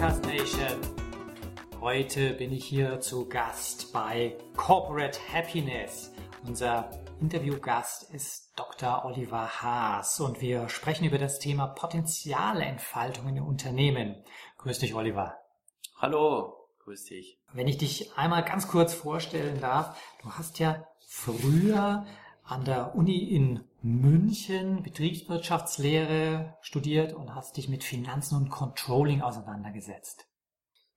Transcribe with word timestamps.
Podcast 0.00 0.24
Nation! 0.24 0.80
Heute 1.78 2.32
bin 2.32 2.52
ich 2.52 2.64
hier 2.64 3.00
zu 3.00 3.28
Gast 3.28 3.92
bei 3.92 4.34
Corporate 4.56 5.18
Happiness. 5.30 6.10
Unser 6.42 6.90
Interviewgast 7.20 8.10
ist 8.10 8.54
Dr. 8.56 9.04
Oliver 9.04 9.60
Haas 9.60 10.18
und 10.18 10.40
wir 10.40 10.70
sprechen 10.70 11.04
über 11.04 11.18
das 11.18 11.38
Thema 11.38 11.66
Potenzialentfaltung 11.66 13.28
in 13.28 13.42
Unternehmen. 13.42 14.24
Grüß 14.56 14.78
dich, 14.78 14.94
Oliver. 14.94 15.36
Hallo, 15.98 16.70
grüß 16.78 17.04
dich. 17.04 17.38
Wenn 17.52 17.68
ich 17.68 17.76
dich 17.76 18.16
einmal 18.16 18.42
ganz 18.42 18.68
kurz 18.68 18.94
vorstellen 18.94 19.60
darf, 19.60 20.00
du 20.22 20.30
hast 20.30 20.58
ja 20.60 20.82
früher 21.06 22.06
an 22.42 22.64
der 22.64 22.94
Uni 22.94 23.18
in 23.18 23.68
München 23.82 24.82
Betriebswirtschaftslehre 24.82 26.56
studiert 26.60 27.14
und 27.14 27.34
hast 27.34 27.56
dich 27.56 27.68
mit 27.68 27.82
Finanzen 27.82 28.36
und 28.36 28.50
Controlling 28.50 29.22
auseinandergesetzt. 29.22 30.26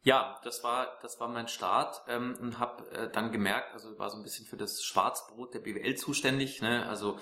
Ja, 0.01 0.37
das 0.43 0.65
war 0.65 0.97
das 1.01 1.17
war 1.21 1.29
mein 1.29 1.47
Start 1.47 2.01
ähm, 2.09 2.37
und 2.41 2.59
habe 2.59 2.89
äh, 2.91 3.09
dann 3.09 3.31
gemerkt, 3.31 3.73
also 3.73 3.97
war 3.97 4.09
so 4.09 4.17
ein 4.17 4.23
bisschen 4.23 4.45
für 4.45 4.57
das 4.57 4.83
Schwarzbrot 4.83 5.53
der 5.53 5.59
BWL 5.59 5.95
zuständig, 5.95 6.61
ne? 6.61 6.85
also 6.87 7.17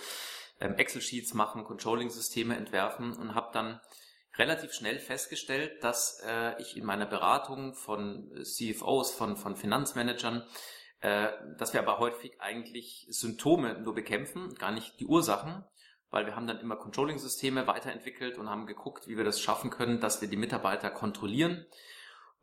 ähm, 0.60 0.74
Excel-Sheets 0.76 1.36
machen, 1.36 1.64
Controlling-Systeme 1.64 2.56
entwerfen 2.58 3.14
und 3.14 3.36
habe 3.36 3.52
dann 3.54 3.80
relativ 4.36 4.74
schnell 4.74 4.98
festgestellt, 4.98 5.84
dass 5.84 6.24
äh, 6.26 6.60
ich 6.60 6.76
in 6.76 6.86
meiner 6.86 7.06
Beratung 7.06 7.76
von 7.76 8.32
CFOs, 8.44 9.12
von 9.12 9.38
von 9.38 9.56
Finanzmanagern, 9.56 10.44
äh, 11.02 11.30
dass 11.58 11.74
wir 11.74 11.82
aber 11.82 12.00
häufig 12.00 12.40
eigentlich 12.40 13.08
Symptome 13.10 13.80
nur 13.80 13.94
bekämpfen, 13.94 14.56
gar 14.56 14.72
nicht 14.72 15.00
die 15.00 15.06
Ursachen, 15.06 15.64
weil 16.10 16.26
wir 16.26 16.36
haben 16.36 16.48
dann 16.48 16.60
immer 16.60 16.76
Controlling-Systeme 16.76 17.68
weiterentwickelt 17.68 18.38
und 18.38 18.50
haben 18.50 18.66
geguckt, 18.66 19.08
wie 19.08 19.18
wir 19.18 19.24
das 19.24 19.40
schaffen 19.40 19.70
können, 19.70 20.00
dass 20.00 20.22
wir 20.22 20.28
die 20.28 20.38
Mitarbeiter 20.38 20.90
kontrollieren 20.90 21.66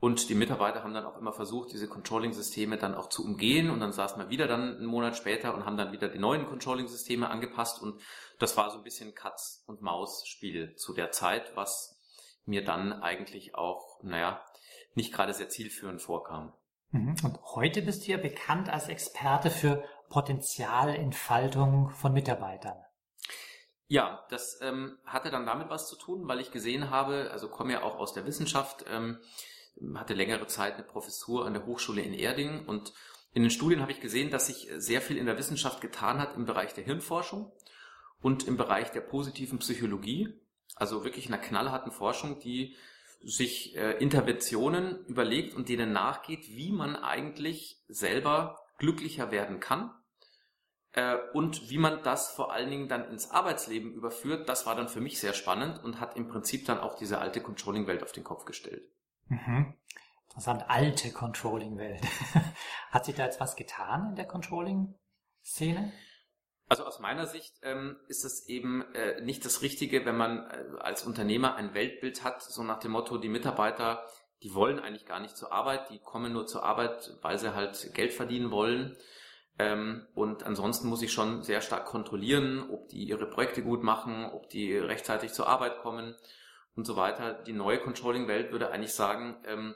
und 0.01 0.29
die 0.29 0.37
Mitarbeiter 0.37 0.85
haben 0.85 0.95
dann 0.95 1.07
auch 1.07 1.17
immer 1.17 1.33
versucht, 1.33 1.73
diese 1.73 1.89
Controlling-Systeme 1.89 2.77
dann 2.77 2.95
auch 2.95 3.09
zu 3.09 3.25
umgehen. 3.25 3.69
Und 3.69 3.81
dann 3.81 3.93
saßen 3.93 4.21
wir 4.23 4.31
wieder 4.31 4.47
dann 4.47 4.77
einen 4.77 4.87
Monat 4.87 5.17
später 5.17 5.55
und 5.55 5.67
haben 5.67 5.77
dann 5.77 5.91
wieder 5.91 6.09
die 6.09 6.21
neuen 6.21 6.47
Controlling-Systeme 6.47 7.29
angepasst. 7.29 7.83
Und 7.83 8.01
das 8.39 8.57
war 8.57 8.71
so 8.71 8.79
ein 8.79 8.85
bisschen 8.85 9.15
Katz- 9.15 9.65
und 9.67 9.83
Maus-Spiel 9.83 10.77
zu 10.77 10.95
der 10.95 11.11
Zeit, 11.11 11.57
was 11.57 11.99
mir 12.45 12.65
dann 12.65 12.93
eigentlich 12.93 13.57
auch, 13.57 14.01
naja, 14.05 14.41
nicht 14.95 15.13
gerade 15.13 15.35
sehr 15.35 15.49
zielführend 15.49 16.01
vorkam. 16.01 16.53
Mhm. 16.91 17.17
Und 17.23 17.39
heute 17.55 17.83
bist 17.83 18.07
du 18.07 18.13
ja 18.13 18.19
bekannt 18.19 18.69
als 18.69 18.89
Experte 18.89 19.51
für 19.51 19.85
Potenzialentfaltung 20.09 21.91
von 21.91 22.13
Mitarbeitern. 22.13 22.77
Ja, 23.87 24.27
das 24.31 24.59
ähm, 24.61 24.99
hatte 25.05 25.31
dann 25.31 25.47
damit 25.47 25.71
was 25.71 25.89
zu 25.89 25.97
tun, 25.97 26.29
weil 26.29 26.41
ich 26.41 26.51
gesehen 26.51 26.91
habe, 26.91 27.31
also 27.33 27.49
komme 27.49 27.73
ja 27.73 27.83
auch 27.83 27.97
aus 27.97 28.13
der 28.13 28.27
Wissenschaft, 28.27 28.85
ähm, 28.89 29.19
hatte 29.95 30.15
längere 30.15 30.47
Zeit 30.47 30.75
eine 30.75 30.83
Professur 30.83 31.47
an 31.47 31.55
der 31.55 31.65
Hochschule 31.65 32.03
in 32.03 32.13
Erding 32.13 32.67
und 32.67 32.93
in 33.33 33.43
den 33.43 33.51
Studien 33.51 33.81
habe 33.81 33.93
ich 33.93 34.01
gesehen, 34.01 34.31
dass 34.31 34.47
sich 34.47 34.69
sehr 34.77 35.01
viel 35.01 35.17
in 35.17 35.27
der 35.27 35.39
Wissenschaft 35.39 35.81
getan 35.81 36.19
hat 36.19 36.35
im 36.37 36.45
Bereich 36.45 36.75
der 36.75 36.85
Hirnforschung 36.85 37.53
und 38.21 38.47
im 38.49 38.57
Bereich 38.57 38.91
der 38.91 39.01
positiven 39.01 39.59
Psychologie. 39.59 40.41
Also 40.75 41.05
wirklich 41.05 41.29
einer 41.29 41.39
knallharten 41.39 41.93
Forschung, 41.93 42.41
die 42.41 42.77
sich 43.21 43.77
äh, 43.77 43.93
Interventionen 43.99 45.05
überlegt 45.07 45.55
und 45.55 45.69
denen 45.69 45.93
nachgeht, 45.93 46.49
wie 46.49 46.73
man 46.73 46.97
eigentlich 46.97 47.83
selber 47.89 48.61
glücklicher 48.79 49.31
werden 49.31 49.61
kann 49.61 49.91
äh, 50.93 51.17
und 51.33 51.69
wie 51.71 51.79
man 51.79 52.03
das 52.03 52.31
vor 52.31 52.53
allen 52.53 52.71
Dingen 52.71 52.89
dann 52.89 53.11
ins 53.11 53.31
Arbeitsleben 53.31 53.93
überführt. 53.93 54.49
Das 54.49 54.67
war 54.67 54.77
dann 54.77 54.89
für 54.89 55.01
mich 55.01 55.19
sehr 55.21 55.35
spannend 55.35 55.83
und 55.83 56.01
hat 56.01 56.17
im 56.17 56.29
Prinzip 56.29 56.67
dann 56.67 56.79
auch 56.79 56.95
diese 56.95 57.19
alte 57.19 57.41
Controlling-Welt 57.41 58.03
auf 58.03 58.13
den 58.13 58.25
Kopf 58.25 58.45
gestellt. 58.45 58.89
Mhm. 59.27 59.75
Interessant, 60.29 60.65
alte 60.69 61.11
Controlling-Welt. 61.11 62.03
Hat 62.91 63.05
sich 63.05 63.15
da 63.15 63.25
jetzt 63.25 63.41
was 63.41 63.57
getan 63.57 64.11
in 64.11 64.17
der 64.17 64.27
Controlling-Szene? 64.27 65.93
Also 66.69 66.85
aus 66.85 67.01
meiner 67.01 67.27
Sicht 67.27 67.55
ähm, 67.63 67.97
ist 68.09 68.25
es 68.25 68.47
eben 68.47 68.83
äh, 68.95 69.23
nicht 69.23 69.45
das 69.45 69.63
Richtige, 69.63 70.05
wenn 70.05 70.17
man 70.17 70.51
äh, 70.51 70.65
als 70.81 71.05
Unternehmer 71.05 71.57
ein 71.57 71.73
Weltbild 71.73 72.25
hat, 72.25 72.43
so 72.43 72.63
nach 72.63 72.79
dem 72.79 72.93
Motto, 72.93 73.17
die 73.17 73.31
Mitarbeiter, 73.31 74.05
die 74.43 74.55
wollen 74.55 74.79
eigentlich 74.79 75.07
gar 75.07 75.19
nicht 75.19 75.37
zur 75.37 75.53
Arbeit, 75.53 75.89
die 75.91 75.99
kommen 75.99 76.33
nur 76.33 76.47
zur 76.47 76.65
Arbeit, 76.65 77.17
weil 77.23 77.39
sie 77.39 77.55
halt 77.55 77.95
Geld 77.95 78.13
verdienen 78.13 78.51
wollen. 78.51 78.97
Ähm, 79.59 80.07
und 80.15 80.45
ansonsten 80.45 80.89
muss 80.89 81.03
ich 81.03 81.13
schon 81.13 81.43
sehr 81.43 81.63
stark 81.63 81.87
kontrollieren, 81.87 82.69
ob 82.71 82.89
die 82.89 83.05
ihre 83.05 83.27
Projekte 83.27 83.63
gut 83.63 83.83
machen, 83.83 84.27
ob 84.27 84.51
die 84.51 84.77
rechtzeitig 84.77 85.33
zur 85.33 85.49
Arbeit 85.49 85.79
kommen 85.79 86.15
und 86.77 86.87
so 86.87 86.97
weiter. 86.97 87.33
Die 87.33 87.55
neue 87.55 87.81
Controlling-Welt 87.81 88.53
würde 88.53 88.71
eigentlich 88.71 88.93
sagen, 88.93 89.37
ähm, 89.47 89.75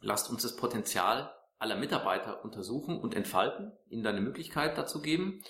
lasst 0.00 0.30
uns 0.30 0.42
das 0.42 0.56
Potenzial 0.56 1.34
aller 1.58 1.76
Mitarbeiter 1.76 2.44
untersuchen 2.44 2.98
und 2.98 3.14
entfalten, 3.14 3.72
ihnen 3.88 4.04
da 4.04 4.10
eine 4.10 4.22
Möglichkeit 4.22 4.78
dazu 4.78 5.02
geben. 5.02 5.42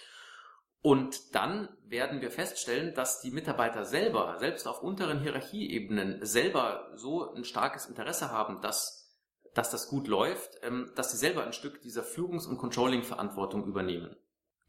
Und 0.83 1.35
dann 1.35 1.69
werden 1.87 2.23
wir 2.23 2.31
feststellen, 2.31 2.95
dass 2.95 3.21
die 3.21 3.31
Mitarbeiter 3.31 3.85
selber, 3.85 4.37
selbst 4.39 4.67
auf 4.67 4.83
unteren 4.83 5.21
Hierarchieebenen, 5.21 6.25
selber 6.25 6.91
so 6.95 7.33
ein 7.35 7.45
starkes 7.45 7.87
Interesse 7.87 8.31
haben, 8.31 8.63
dass, 8.63 9.15
dass 9.55 9.71
das 9.71 9.89
gut 9.89 10.09
läuft, 10.09 10.51
ähm, 10.63 10.91
dass 10.97 11.11
sie 11.11 11.19
selber 11.19 11.45
ein 11.45 11.53
Stück 11.53 11.83
dieser 11.83 12.03
Führungs- 12.03 12.47
und 12.47 12.57
Controlling-Verantwortung 12.57 13.67
übernehmen. 13.67 14.17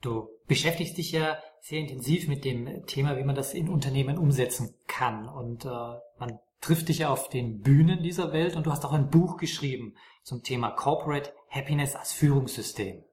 Du 0.02 0.30
beschäftigst 0.48 0.98
dich 0.98 1.12
ja 1.12 1.38
sehr 1.62 1.80
intensiv 1.80 2.28
mit 2.28 2.44
dem 2.44 2.86
Thema, 2.88 3.18
wie 3.18 3.24
man 3.24 3.36
das 3.36 3.54
in 3.54 3.70
Unternehmen 3.70 4.18
umsetzen 4.18 4.76
kann. 4.88 5.30
Und 5.30 5.64
äh, 5.64 5.70
man 6.18 6.40
trifft 6.60 6.90
dich 6.90 7.00
ja 7.00 7.10
auf 7.10 7.30
den 7.30 7.62
Bühnen 7.62 8.04
dieser 8.04 8.34
Welt 8.34 8.56
und 8.56 8.66
du 8.66 8.72
hast 8.72 8.84
auch 8.84 8.94
ein 8.94 9.10
Buch 9.10 9.38
geschrieben 9.38 9.96
zum 10.24 10.44
Thema 10.44 10.72
Corporate 10.72 11.32
Happiness 11.50 11.96
als 11.96 12.14
Führungssystem. 12.14 13.04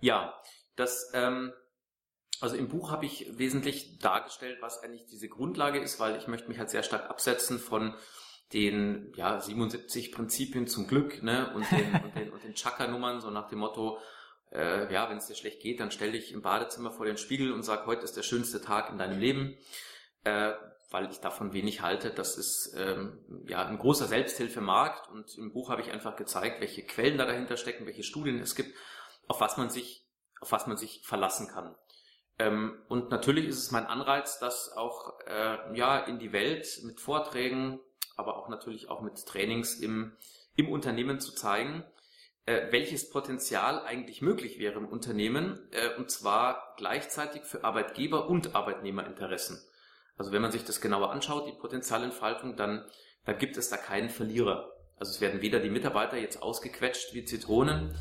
Ja, 0.00 0.32
das, 0.76 1.10
ähm, 1.14 1.52
also 2.42 2.56
im 2.56 2.68
Buch 2.68 2.90
habe 2.90 3.06
ich 3.06 3.38
wesentlich 3.38 3.98
dargestellt, 3.98 4.58
was 4.60 4.82
eigentlich 4.82 5.06
diese 5.06 5.28
Grundlage 5.28 5.78
ist, 5.78 6.00
weil 6.00 6.16
ich 6.16 6.26
möchte 6.26 6.48
mich 6.48 6.58
halt 6.58 6.70
sehr 6.70 6.82
stark 6.82 7.08
absetzen 7.08 7.58
von 7.58 7.94
den 8.52 9.12
ja, 9.16 9.40
77 9.40 10.12
Prinzipien 10.12 10.66
zum 10.66 10.86
Glück 10.86 11.22
ne, 11.22 11.52
und 11.54 11.70
den, 11.70 11.94
und 12.04 12.14
den, 12.16 12.30
und 12.32 12.44
den 12.44 12.54
Chakra-Nummern, 12.54 13.20
so 13.20 13.30
nach 13.30 13.48
dem 13.48 13.60
Motto, 13.60 13.98
äh, 14.50 14.92
ja, 14.92 15.08
wenn 15.08 15.16
es 15.16 15.26
dir 15.26 15.34
schlecht 15.34 15.60
geht, 15.60 15.80
dann 15.80 15.90
stell 15.90 16.12
dich 16.12 16.32
im 16.32 16.42
Badezimmer 16.42 16.92
vor 16.92 17.06
den 17.06 17.16
Spiegel 17.16 17.52
und 17.52 17.62
sag, 17.62 17.86
heute 17.86 18.02
ist 18.02 18.16
der 18.16 18.22
schönste 18.22 18.60
Tag 18.60 18.90
in 18.90 18.98
deinem 18.98 19.18
Leben, 19.18 19.56
äh, 20.24 20.52
weil 20.90 21.10
ich 21.10 21.18
davon 21.18 21.54
wenig 21.54 21.80
halte. 21.80 22.10
Das 22.10 22.36
ist 22.36 22.74
ähm, 22.76 23.24
ja 23.46 23.64
ein 23.64 23.78
großer 23.78 24.06
Selbsthilfemarkt 24.06 25.08
und 25.08 25.38
im 25.38 25.52
Buch 25.52 25.70
habe 25.70 25.80
ich 25.80 25.90
einfach 25.90 26.16
gezeigt, 26.16 26.60
welche 26.60 26.82
Quellen 26.82 27.16
da 27.16 27.24
dahinter 27.24 27.56
stecken, 27.56 27.86
welche 27.86 28.02
Studien 28.02 28.40
es 28.40 28.54
gibt, 28.54 28.76
auf 29.26 29.40
was 29.40 29.56
man 29.56 29.70
sich, 29.70 30.06
auf 30.40 30.52
was 30.52 30.66
man 30.66 30.76
sich 30.76 31.00
verlassen 31.04 31.48
kann. 31.48 31.74
Ähm, 32.46 32.78
und 32.88 33.10
natürlich 33.10 33.46
ist 33.46 33.58
es 33.58 33.70
mein 33.70 33.86
Anreiz, 33.86 34.38
das 34.38 34.72
auch 34.76 35.18
äh, 35.26 35.76
ja 35.76 35.98
in 35.98 36.18
die 36.18 36.32
Welt 36.32 36.66
mit 36.84 37.00
Vorträgen, 37.00 37.80
aber 38.16 38.36
auch 38.36 38.48
natürlich 38.48 38.88
auch 38.88 39.00
mit 39.00 39.24
Trainings 39.26 39.74
im, 39.80 40.16
im 40.56 40.70
Unternehmen 40.70 41.20
zu 41.20 41.32
zeigen 41.34 41.84
äh, 42.46 42.72
welches 42.72 43.08
Potenzial 43.10 43.80
eigentlich 43.82 44.20
möglich 44.20 44.58
wäre 44.58 44.78
im 44.78 44.88
Unternehmen, 44.88 45.60
äh, 45.70 45.96
und 45.96 46.10
zwar 46.10 46.74
gleichzeitig 46.76 47.42
für 47.44 47.64
Arbeitgeber 47.64 48.28
und 48.28 48.54
Arbeitnehmerinteressen. 48.54 49.62
Also 50.16 50.32
wenn 50.32 50.42
man 50.42 50.50
sich 50.50 50.64
das 50.64 50.80
genauer 50.80 51.10
anschaut, 51.12 51.46
die 51.46 51.58
Potenzialentfaltung, 51.58 52.56
dann, 52.56 52.84
dann 53.24 53.38
gibt 53.38 53.56
es 53.56 53.70
da 53.70 53.76
keinen 53.76 54.10
Verlierer. 54.10 54.72
Also 54.98 55.10
es 55.10 55.20
werden 55.20 55.40
weder 55.40 55.60
die 55.60 55.70
Mitarbeiter 55.70 56.16
jetzt 56.16 56.42
ausgequetscht 56.42 57.14
wie 57.14 57.24
Zitronen, 57.24 57.94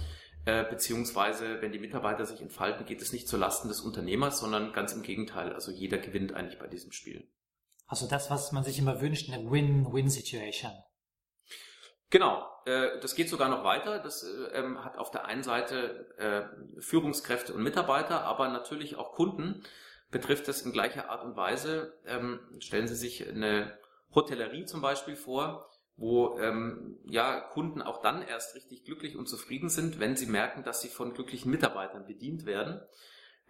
äh, 0.45 0.63
beziehungsweise 0.63 1.61
wenn 1.61 1.71
die 1.71 1.79
Mitarbeiter 1.79 2.25
sich 2.25 2.41
entfalten, 2.41 2.85
geht 2.85 3.01
es 3.01 3.13
nicht 3.13 3.27
zu 3.27 3.37
Lasten 3.37 3.67
des 3.67 3.81
Unternehmers, 3.81 4.39
sondern 4.39 4.73
ganz 4.73 4.93
im 4.93 5.03
Gegenteil. 5.03 5.53
Also 5.53 5.71
jeder 5.71 5.97
gewinnt 5.97 6.33
eigentlich 6.33 6.59
bei 6.59 6.67
diesem 6.67 6.91
Spiel. 6.91 7.27
Also 7.87 8.07
das, 8.07 8.29
was 8.31 8.51
man 8.51 8.63
sich 8.63 8.79
immer 8.79 9.01
wünscht, 9.01 9.29
eine 9.31 9.51
Win-Win-Situation. 9.51 10.71
Genau, 12.09 12.45
äh, 12.65 12.99
das 13.01 13.15
geht 13.15 13.29
sogar 13.29 13.49
noch 13.49 13.63
weiter. 13.63 13.99
Das 13.99 14.23
äh, 14.23 14.57
ähm, 14.57 14.83
hat 14.83 14.97
auf 14.97 15.11
der 15.11 15.25
einen 15.25 15.43
Seite 15.43 16.07
äh, 16.17 16.81
Führungskräfte 16.81 17.53
und 17.53 17.63
Mitarbeiter, 17.63 18.23
aber 18.23 18.49
natürlich 18.49 18.97
auch 18.97 19.13
Kunden 19.13 19.63
betrifft 20.11 20.47
das 20.47 20.61
in 20.63 20.73
gleicher 20.73 21.09
Art 21.09 21.23
und 21.23 21.37
Weise. 21.37 21.97
Ähm, 22.05 22.39
stellen 22.59 22.87
Sie 22.87 22.95
sich 22.95 23.27
eine 23.27 23.77
Hotellerie 24.13 24.65
zum 24.65 24.81
Beispiel 24.81 25.15
vor, 25.15 25.70
wo 25.97 26.39
ähm, 26.39 26.97
ja, 27.05 27.39
Kunden 27.39 27.81
auch 27.81 28.01
dann 28.01 28.21
erst 28.21 28.55
richtig 28.55 28.85
glücklich 28.85 29.15
und 29.15 29.27
zufrieden 29.27 29.69
sind, 29.69 29.99
wenn 29.99 30.15
sie 30.15 30.25
merken, 30.25 30.63
dass 30.63 30.81
sie 30.81 30.87
von 30.87 31.13
glücklichen 31.13 31.51
Mitarbeitern 31.51 32.05
bedient 32.05 32.45
werden, 32.45 32.81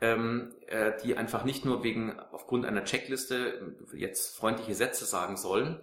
ähm, 0.01 0.53
äh, 0.67 0.93
die 1.03 1.15
einfach 1.15 1.43
nicht 1.43 1.63
nur 1.63 1.83
wegen 1.83 2.19
aufgrund 2.31 2.65
einer 2.65 2.83
Checkliste 2.83 3.77
jetzt 3.93 4.35
freundliche 4.35 4.75
Sätze 4.75 5.05
sagen 5.05 5.37
sollen, 5.37 5.81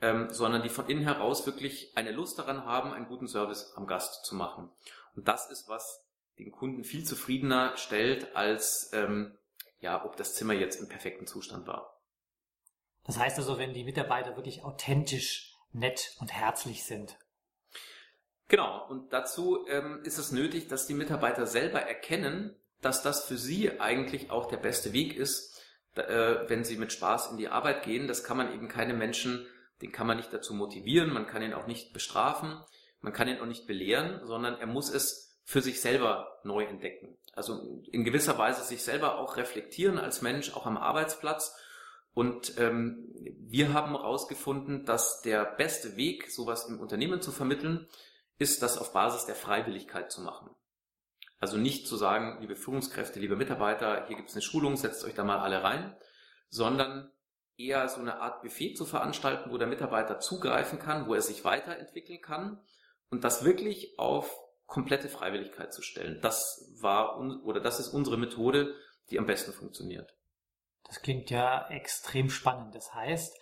ähm, 0.00 0.28
sondern 0.30 0.62
die 0.62 0.68
von 0.68 0.88
innen 0.88 1.02
heraus 1.02 1.46
wirklich 1.46 1.92
eine 1.96 2.12
Lust 2.12 2.38
daran 2.38 2.64
haben, 2.64 2.92
einen 2.92 3.06
guten 3.06 3.28
Service 3.28 3.72
am 3.76 3.86
Gast 3.86 4.24
zu 4.24 4.34
machen. 4.34 4.70
Und 5.14 5.28
das 5.28 5.50
ist, 5.50 5.68
was 5.68 6.04
den 6.38 6.52
Kunden 6.52 6.84
viel 6.84 7.04
zufriedener 7.04 7.76
stellt, 7.76 8.36
als 8.36 8.90
ähm, 8.92 9.36
ja, 9.80 10.04
ob 10.04 10.16
das 10.16 10.34
Zimmer 10.34 10.54
jetzt 10.54 10.80
im 10.80 10.88
perfekten 10.88 11.26
Zustand 11.26 11.66
war. 11.66 12.00
Das 13.04 13.18
heißt 13.18 13.38
also, 13.38 13.58
wenn 13.58 13.72
die 13.72 13.84
Mitarbeiter 13.84 14.36
wirklich 14.36 14.64
authentisch, 14.64 15.47
nett 15.72 16.16
und 16.20 16.32
herzlich 16.32 16.84
sind. 16.84 17.18
Genau, 18.48 18.86
und 18.88 19.12
dazu 19.12 19.66
ähm, 19.68 20.00
ist 20.04 20.18
es 20.18 20.32
nötig, 20.32 20.68
dass 20.68 20.86
die 20.86 20.94
Mitarbeiter 20.94 21.46
selber 21.46 21.80
erkennen, 21.80 22.56
dass 22.80 23.02
das 23.02 23.24
für 23.24 23.36
sie 23.36 23.80
eigentlich 23.80 24.30
auch 24.30 24.46
der 24.46 24.56
beste 24.56 24.92
Weg 24.92 25.16
ist, 25.16 25.60
äh, 25.94 26.48
wenn 26.48 26.64
sie 26.64 26.76
mit 26.76 26.92
Spaß 26.92 27.30
in 27.30 27.36
die 27.36 27.48
Arbeit 27.48 27.82
gehen. 27.82 28.08
Das 28.08 28.24
kann 28.24 28.36
man 28.36 28.52
eben 28.54 28.68
keine 28.68 28.94
Menschen, 28.94 29.46
den 29.82 29.92
kann 29.92 30.06
man 30.06 30.16
nicht 30.16 30.32
dazu 30.32 30.54
motivieren, 30.54 31.12
man 31.12 31.26
kann 31.26 31.42
ihn 31.42 31.52
auch 31.52 31.66
nicht 31.66 31.92
bestrafen, 31.92 32.60
man 33.00 33.12
kann 33.12 33.28
ihn 33.28 33.40
auch 33.40 33.46
nicht 33.46 33.66
belehren, 33.66 34.26
sondern 34.26 34.58
er 34.58 34.66
muss 34.66 34.90
es 34.90 35.38
für 35.44 35.62
sich 35.62 35.80
selber 35.80 36.40
neu 36.42 36.64
entdecken. 36.64 37.16
Also 37.32 37.82
in 37.90 38.04
gewisser 38.04 38.36
Weise 38.38 38.62
sich 38.62 38.82
selber 38.82 39.18
auch 39.18 39.36
reflektieren 39.36 39.98
als 39.98 40.22
Mensch, 40.22 40.54
auch 40.54 40.66
am 40.66 40.76
Arbeitsplatz. 40.76 41.56
Und 42.14 42.58
ähm, 42.58 43.08
wir 43.40 43.72
haben 43.72 43.92
herausgefunden, 43.92 44.84
dass 44.84 45.20
der 45.22 45.44
beste 45.44 45.96
Weg, 45.96 46.30
sowas 46.30 46.66
im 46.68 46.80
Unternehmen 46.80 47.22
zu 47.22 47.30
vermitteln, 47.30 47.86
ist, 48.38 48.62
das 48.62 48.78
auf 48.78 48.92
Basis 48.92 49.26
der 49.26 49.34
Freiwilligkeit 49.34 50.10
zu 50.10 50.20
machen. 50.22 50.50
Also 51.40 51.56
nicht 51.56 51.86
zu 51.86 51.96
sagen, 51.96 52.38
liebe 52.40 52.56
Führungskräfte, 52.56 53.20
liebe 53.20 53.36
Mitarbeiter, 53.36 54.06
hier 54.06 54.16
gibt 54.16 54.28
es 54.28 54.34
eine 54.34 54.42
Schulung, 54.42 54.76
setzt 54.76 55.04
euch 55.04 55.14
da 55.14 55.22
mal 55.22 55.38
alle 55.38 55.62
rein, 55.62 55.96
sondern 56.48 57.12
eher 57.56 57.88
so 57.88 58.00
eine 58.00 58.20
Art 58.20 58.42
Buffet 58.42 58.74
zu 58.74 58.84
veranstalten, 58.84 59.50
wo 59.50 59.58
der 59.58 59.68
Mitarbeiter 59.68 60.18
zugreifen 60.20 60.78
kann, 60.78 61.06
wo 61.06 61.14
er 61.14 61.22
sich 61.22 61.44
weiterentwickeln 61.44 62.20
kann 62.20 62.60
und 63.10 63.24
das 63.24 63.44
wirklich 63.44 63.98
auf 63.98 64.36
komplette 64.66 65.08
Freiwilligkeit 65.08 65.72
zu 65.72 65.82
stellen. 65.82 66.20
Das 66.20 66.72
war 66.80 67.18
oder 67.44 67.60
das 67.60 67.80
ist 67.80 67.88
unsere 67.88 68.16
Methode, 68.16 68.74
die 69.10 69.18
am 69.18 69.26
besten 69.26 69.52
funktioniert. 69.52 70.14
Das 70.88 71.00
klingt 71.02 71.30
ja 71.30 71.68
extrem 71.68 72.30
spannend. 72.30 72.74
Das 72.74 72.94
heißt, 72.94 73.36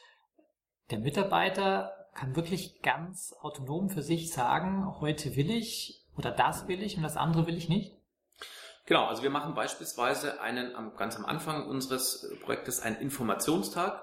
der 0.90 0.98
Mitarbeiter 0.98 1.92
kann 2.14 2.36
wirklich 2.36 2.82
ganz 2.82 3.34
autonom 3.40 3.88
für 3.88 4.02
sich 4.02 4.32
sagen, 4.32 5.00
heute 5.00 5.36
will 5.36 5.50
ich 5.50 6.04
oder 6.16 6.30
das 6.30 6.66
will 6.66 6.82
ich 6.82 6.96
und 6.96 7.02
das 7.02 7.16
andere 7.16 7.46
will 7.46 7.56
ich 7.56 7.68
nicht? 7.68 7.96
Genau, 8.86 9.06
also 9.06 9.22
wir 9.22 9.30
machen 9.30 9.54
beispielsweise 9.54 10.40
einen 10.40 10.72
ganz 10.96 11.16
am 11.16 11.24
Anfang 11.24 11.66
unseres 11.66 12.32
Projektes 12.42 12.80
einen 12.80 12.96
Informationstag. 12.96 14.02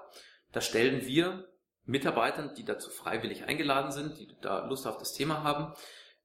Da 0.51 0.61
stellen 0.61 1.05
wir 1.05 1.47
Mitarbeitern, 1.85 2.53
die 2.55 2.65
dazu 2.65 2.89
freiwillig 2.89 3.45
eingeladen 3.45 3.91
sind, 3.91 4.17
die 4.17 4.27
da 4.41 4.65
Lust 4.67 4.85
auf 4.85 4.97
das 4.97 5.13
Thema 5.13 5.43
haben, 5.43 5.73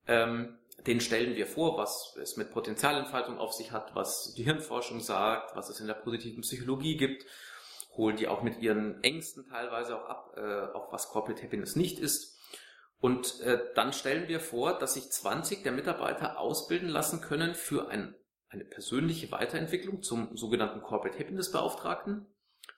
ähm, 0.06 0.58
den 0.86 1.00
stellen 1.00 1.36
wir 1.36 1.46
vor, 1.46 1.76
was 1.76 2.16
es 2.16 2.36
mit 2.36 2.50
Potenzialentfaltung 2.50 3.38
auf 3.38 3.52
sich 3.52 3.72
hat, 3.72 3.94
was 3.94 4.34
die 4.34 4.44
Hirnforschung 4.44 5.00
sagt, 5.00 5.56
was 5.56 5.68
es 5.68 5.80
in 5.80 5.86
der 5.86 5.94
positiven 5.94 6.42
Psychologie 6.42 6.96
gibt, 6.96 7.26
holen 7.96 8.16
die 8.16 8.28
auch 8.28 8.42
mit 8.42 8.58
ihren 8.58 9.02
Ängsten 9.02 9.46
teilweise 9.46 9.96
auch 9.96 10.08
ab, 10.08 10.34
äh, 10.36 10.76
auch 10.76 10.92
was 10.92 11.08
Corporate 11.08 11.42
Happiness 11.42 11.76
nicht 11.76 11.98
ist. 11.98 12.38
Und 13.00 13.40
äh, 13.40 13.60
dann 13.74 13.92
stellen 13.92 14.28
wir 14.28 14.40
vor, 14.40 14.78
dass 14.78 14.94
sich 14.94 15.10
20 15.10 15.62
der 15.62 15.72
Mitarbeiter 15.72 16.38
ausbilden 16.38 16.88
lassen 16.88 17.20
können 17.20 17.54
für 17.54 17.88
ein, 17.88 18.14
eine 18.48 18.64
persönliche 18.64 19.30
Weiterentwicklung 19.30 20.02
zum 20.02 20.36
sogenannten 20.36 20.80
Corporate 20.82 21.18
Happiness 21.18 21.52
Beauftragten. 21.52 22.26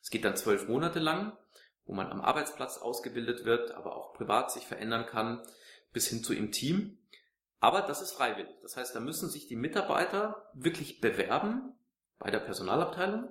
Es 0.02 0.10
geht 0.10 0.24
dann 0.24 0.36
zwölf 0.36 0.68
Monate 0.68 0.98
lang, 0.98 1.36
wo 1.84 1.94
man 1.94 2.08
am 2.08 2.20
Arbeitsplatz 2.20 2.78
ausgebildet 2.78 3.44
wird, 3.44 3.72
aber 3.72 3.96
auch 3.96 4.14
privat 4.14 4.50
sich 4.50 4.66
verändern 4.66 5.06
kann, 5.06 5.42
bis 5.92 6.08
hin 6.08 6.22
zu 6.22 6.34
im 6.34 6.52
Team. 6.52 6.98
Aber 7.60 7.82
das 7.82 8.00
ist 8.02 8.12
freiwillig. 8.12 8.54
Das 8.62 8.76
heißt, 8.76 8.94
da 8.94 9.00
müssen 9.00 9.28
sich 9.28 9.46
die 9.46 9.56
Mitarbeiter 9.56 10.50
wirklich 10.54 11.00
bewerben 11.00 11.74
bei 12.18 12.30
der 12.30 12.40
Personalabteilung 12.40 13.28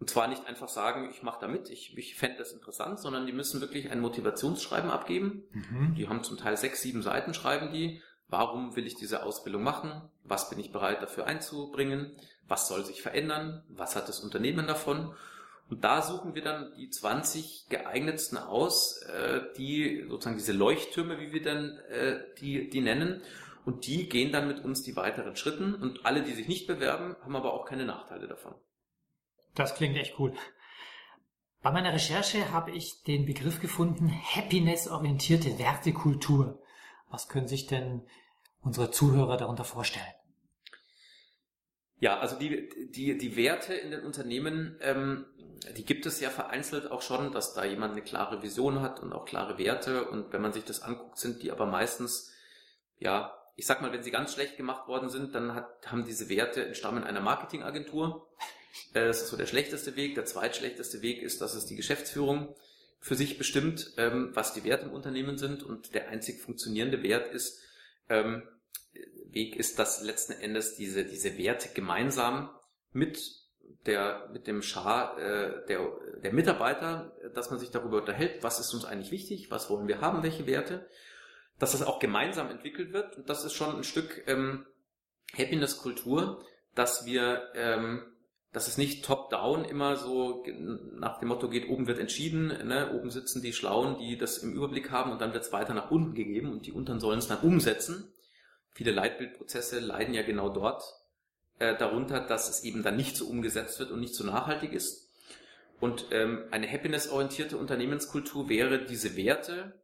und 0.00 0.10
zwar 0.10 0.28
nicht 0.28 0.46
einfach 0.46 0.68
sagen, 0.68 1.08
ich 1.10 1.22
mache 1.22 1.40
da 1.40 1.48
mit, 1.48 1.70
ich, 1.70 1.96
ich 1.96 2.16
fände 2.16 2.38
das 2.38 2.52
interessant, 2.52 2.98
sondern 2.98 3.26
die 3.26 3.32
müssen 3.32 3.60
wirklich 3.60 3.90
ein 3.90 4.00
Motivationsschreiben 4.00 4.90
abgeben. 4.90 5.44
Mhm. 5.52 5.94
Die 5.94 6.08
haben 6.08 6.24
zum 6.24 6.36
Teil 6.36 6.56
sechs, 6.56 6.82
sieben 6.82 7.02
Seiten 7.02 7.32
schreiben 7.32 7.72
die. 7.72 8.02
Warum 8.28 8.74
will 8.74 8.86
ich 8.86 8.96
diese 8.96 9.22
Ausbildung 9.22 9.62
machen? 9.62 10.02
Was 10.24 10.50
bin 10.50 10.58
ich 10.58 10.72
bereit 10.72 11.00
dafür 11.00 11.26
einzubringen? 11.26 12.12
Was 12.48 12.68
soll 12.68 12.84
sich 12.84 13.02
verändern? 13.02 13.62
Was 13.68 13.94
hat 13.94 14.08
das 14.08 14.20
Unternehmen 14.20 14.66
davon? 14.66 15.14
Und 15.70 15.82
da 15.82 16.02
suchen 16.02 16.34
wir 16.34 16.42
dann 16.42 16.74
die 16.76 16.90
20 16.90 17.66
geeignetsten 17.68 18.38
aus, 18.38 19.00
äh, 19.02 19.40
die 19.56 20.04
sozusagen 20.08 20.36
diese 20.36 20.52
Leuchttürme, 20.52 21.18
wie 21.18 21.32
wir 21.32 21.42
dann 21.42 21.78
äh, 21.90 22.20
die, 22.38 22.68
die 22.68 22.80
nennen. 22.80 23.22
Und 23.64 23.86
die 23.86 24.08
gehen 24.08 24.30
dann 24.30 24.46
mit 24.46 24.62
uns 24.62 24.82
die 24.82 24.94
weiteren 24.94 25.36
Schritten. 25.36 25.74
Und 25.74 26.04
alle, 26.04 26.22
die 26.22 26.32
sich 26.32 26.48
nicht 26.48 26.66
bewerben, 26.66 27.16
haben 27.22 27.36
aber 27.36 27.54
auch 27.54 27.64
keine 27.64 27.86
Nachteile 27.86 28.28
davon. 28.28 28.54
Das 29.54 29.74
klingt 29.74 29.96
echt 29.96 30.18
cool. 30.18 30.34
Bei 31.62 31.70
meiner 31.70 31.94
Recherche 31.94 32.52
habe 32.52 32.72
ich 32.72 33.02
den 33.04 33.24
Begriff 33.24 33.60
gefunden, 33.60 34.12
happiness-orientierte 34.12 35.58
Wertekultur. 35.58 36.62
Was 37.08 37.28
können 37.28 37.48
sich 37.48 37.66
denn 37.66 38.06
unsere 38.60 38.90
Zuhörer 38.90 39.38
darunter 39.38 39.64
vorstellen? 39.64 40.04
Ja, 42.00 42.18
also 42.18 42.38
die, 42.38 42.68
die, 42.90 43.16
die 43.16 43.36
Werte 43.36 43.72
in 43.72 43.92
den 43.92 44.02
Unternehmen, 44.02 44.76
ähm, 44.82 45.24
die 45.76 45.84
gibt 45.84 46.06
es 46.06 46.20
ja 46.20 46.30
vereinzelt 46.30 46.90
auch 46.90 47.02
schon, 47.02 47.32
dass 47.32 47.54
da 47.54 47.64
jemand 47.64 47.92
eine 47.92 48.02
klare 48.02 48.42
Vision 48.42 48.80
hat 48.80 49.00
und 49.00 49.12
auch 49.12 49.24
klare 49.24 49.58
Werte. 49.58 50.08
Und 50.08 50.32
wenn 50.32 50.42
man 50.42 50.52
sich 50.52 50.64
das 50.64 50.82
anguckt, 50.82 51.18
sind 51.18 51.42
die 51.42 51.50
aber 51.50 51.66
meistens, 51.66 52.30
ja, 52.98 53.36
ich 53.56 53.66
sag 53.66 53.82
mal, 53.82 53.92
wenn 53.92 54.02
sie 54.02 54.10
ganz 54.10 54.34
schlecht 54.34 54.56
gemacht 54.56 54.88
worden 54.88 55.08
sind, 55.08 55.34
dann 55.34 55.54
hat, 55.54 55.86
haben 55.86 56.04
diese 56.04 56.28
Werte 56.28 56.64
entstammen 56.64 57.04
einer 57.04 57.20
Marketingagentur. 57.20 58.28
Äh, 58.92 59.06
das 59.06 59.22
ist 59.22 59.28
so 59.28 59.36
der 59.36 59.46
schlechteste 59.46 59.96
Weg. 59.96 60.14
Der 60.14 60.24
zweitschlechteste 60.24 61.02
Weg 61.02 61.22
ist, 61.22 61.40
dass 61.40 61.54
es 61.54 61.66
die 61.66 61.76
Geschäftsführung 61.76 62.54
für 63.00 63.14
sich 63.14 63.38
bestimmt, 63.38 63.92
ähm, 63.96 64.30
was 64.34 64.54
die 64.54 64.64
Werte 64.64 64.86
im 64.86 64.92
Unternehmen 64.92 65.38
sind. 65.38 65.62
Und 65.62 65.94
der 65.94 66.08
einzig 66.08 66.40
funktionierende 66.40 67.02
Wert 67.02 67.32
ist, 67.32 67.60
ähm, 68.08 68.42
Weg 69.34 69.56
ist, 69.56 69.78
dass 69.78 70.02
letzten 70.02 70.32
Endes 70.32 70.76
diese, 70.76 71.04
diese 71.04 71.36
Werte 71.36 71.68
gemeinsam 71.74 72.50
mit 72.92 73.43
der, 73.86 74.28
mit 74.32 74.46
dem 74.46 74.62
Schar 74.62 75.18
äh, 75.18 75.66
der, 75.66 75.80
der 76.22 76.32
Mitarbeiter, 76.32 77.12
dass 77.34 77.50
man 77.50 77.58
sich 77.58 77.70
darüber 77.70 77.98
unterhält, 77.98 78.42
was 78.42 78.60
ist 78.60 78.72
uns 78.72 78.84
eigentlich 78.84 79.10
wichtig, 79.10 79.50
was 79.50 79.68
wollen 79.70 79.88
wir 79.88 80.00
haben, 80.00 80.22
welche 80.22 80.46
Werte, 80.46 80.88
dass 81.58 81.72
das 81.72 81.82
auch 81.82 81.98
gemeinsam 81.98 82.50
entwickelt 82.50 82.92
wird. 82.92 83.16
Und 83.16 83.28
das 83.28 83.44
ist 83.44 83.52
schon 83.52 83.76
ein 83.76 83.84
Stück 83.84 84.22
ähm, 84.26 84.66
Happiness-Kultur, 85.36 86.42
dass 86.74 87.04
wir 87.06 87.50
ähm, 87.54 88.14
dass 88.54 88.68
es 88.68 88.78
nicht 88.78 89.04
top-down 89.04 89.64
immer 89.64 89.96
so 89.96 90.44
nach 90.92 91.18
dem 91.18 91.28
Motto 91.28 91.48
geht, 91.48 91.68
oben 91.68 91.88
wird 91.88 91.98
entschieden, 91.98 92.46
ne? 92.68 92.92
oben 92.94 93.10
sitzen 93.10 93.42
die 93.42 93.52
Schlauen, 93.52 93.98
die 93.98 94.16
das 94.16 94.38
im 94.38 94.52
Überblick 94.52 94.92
haben 94.92 95.10
und 95.10 95.20
dann 95.20 95.32
wird 95.32 95.42
es 95.42 95.52
weiter 95.52 95.74
nach 95.74 95.90
unten 95.90 96.14
gegeben 96.14 96.52
und 96.52 96.64
die 96.64 96.70
unteren 96.70 97.00
sollen 97.00 97.18
es 97.18 97.26
dann 97.26 97.40
umsetzen. 97.40 98.14
Viele 98.70 98.92
Leitbildprozesse 98.92 99.80
leiden 99.80 100.14
ja 100.14 100.22
genau 100.22 100.50
dort 100.50 100.84
äh, 101.58 101.76
darunter, 101.76 102.20
dass 102.20 102.48
es 102.48 102.64
eben 102.64 102.82
dann 102.82 102.96
nicht 102.96 103.16
so 103.16 103.26
umgesetzt 103.26 103.78
wird 103.78 103.90
und 103.90 104.00
nicht 104.00 104.14
so 104.14 104.24
nachhaltig 104.24 104.72
ist. 104.72 105.08
Und 105.80 106.06
ähm, 106.12 106.44
eine 106.50 106.70
happiness-orientierte 106.70 107.56
Unternehmenskultur 107.56 108.48
wäre 108.48 108.84
diese 108.84 109.16
Werte, 109.16 109.80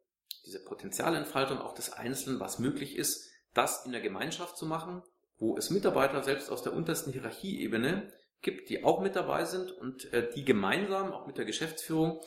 diese 0.47 0.65
Potenzialentfaltung 0.65 1.59
auch 1.59 1.75
des 1.75 1.93
Einzelnen, 1.93 2.41
was 2.41 2.59
möglich 2.59 2.97
ist, 2.97 3.31
das 3.55 3.85
in 3.85 3.93
der 3.93 4.01
Gemeinschaft 4.01 4.57
zu 4.57 4.67
machen, 4.67 5.03
wo 5.39 5.57
es 5.57 5.71
Mitarbeiter 5.71 6.23
selbst 6.23 6.51
aus 6.51 6.63
der 6.63 6.73
untersten 6.73 7.13
Hierarchieebene 7.13 8.13
gibt, 8.43 8.71
die 8.71 8.85
auch 8.85 9.01
mit 9.01 9.17
dabei 9.17 9.45
sind 9.45 9.73
und 9.73 10.13
äh, 10.13 10.31
die 10.35 10.45
gemeinsam, 10.45 11.13
auch 11.13 11.27
mit 11.27 11.39
der 11.39 11.45
Geschäftsführung, 11.45 12.21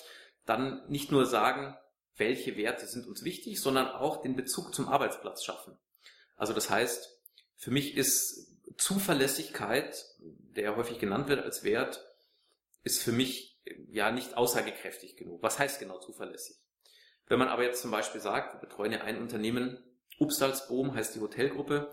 dann 0.46 0.88
nicht 0.88 1.12
nur 1.12 1.26
sagen, 1.26 1.76
welche 2.16 2.58
Werte 2.58 2.86
sind 2.86 3.08
uns 3.08 3.24
wichtig, 3.24 3.60
sondern 3.60 3.88
auch 3.88 4.22
den 4.22 4.36
Bezug 4.36 4.74
zum 4.76 4.88
Arbeitsplatz 4.88 5.44
schaffen. 5.44 5.78
Also 6.36 6.54
das 6.54 6.70
heißt, 6.70 7.22
für 7.56 7.72
mich 7.72 7.96
ist 7.98 8.53
Zuverlässigkeit, 8.78 10.06
der 10.20 10.76
häufig 10.76 11.00
genannt 11.00 11.28
wird 11.28 11.44
als 11.44 11.64
Wert, 11.64 12.06
ist 12.84 13.02
für 13.02 13.12
mich 13.12 13.60
ja 13.88 14.12
nicht 14.12 14.36
aussagekräftig 14.36 15.16
genug. 15.16 15.42
Was 15.42 15.60
heißt 15.60 15.80
genau 15.80 16.00
zuverlässig? 16.00 16.58
Wenn 17.28 17.40
man 17.40 17.48
aber 17.48 17.64
jetzt 17.64 17.82
zum 17.82 17.92
Beispiel 17.92 18.22
sagt, 18.22 18.54
wir 18.54 18.60
betreuen 18.60 18.92
ja 18.92 19.02
ein 19.02 19.22
Unternehmen, 19.22 19.84
Upstalsboom 20.20 20.94
heißt 20.94 21.16
die 21.16 21.22
Hotelgruppe, 21.22 21.90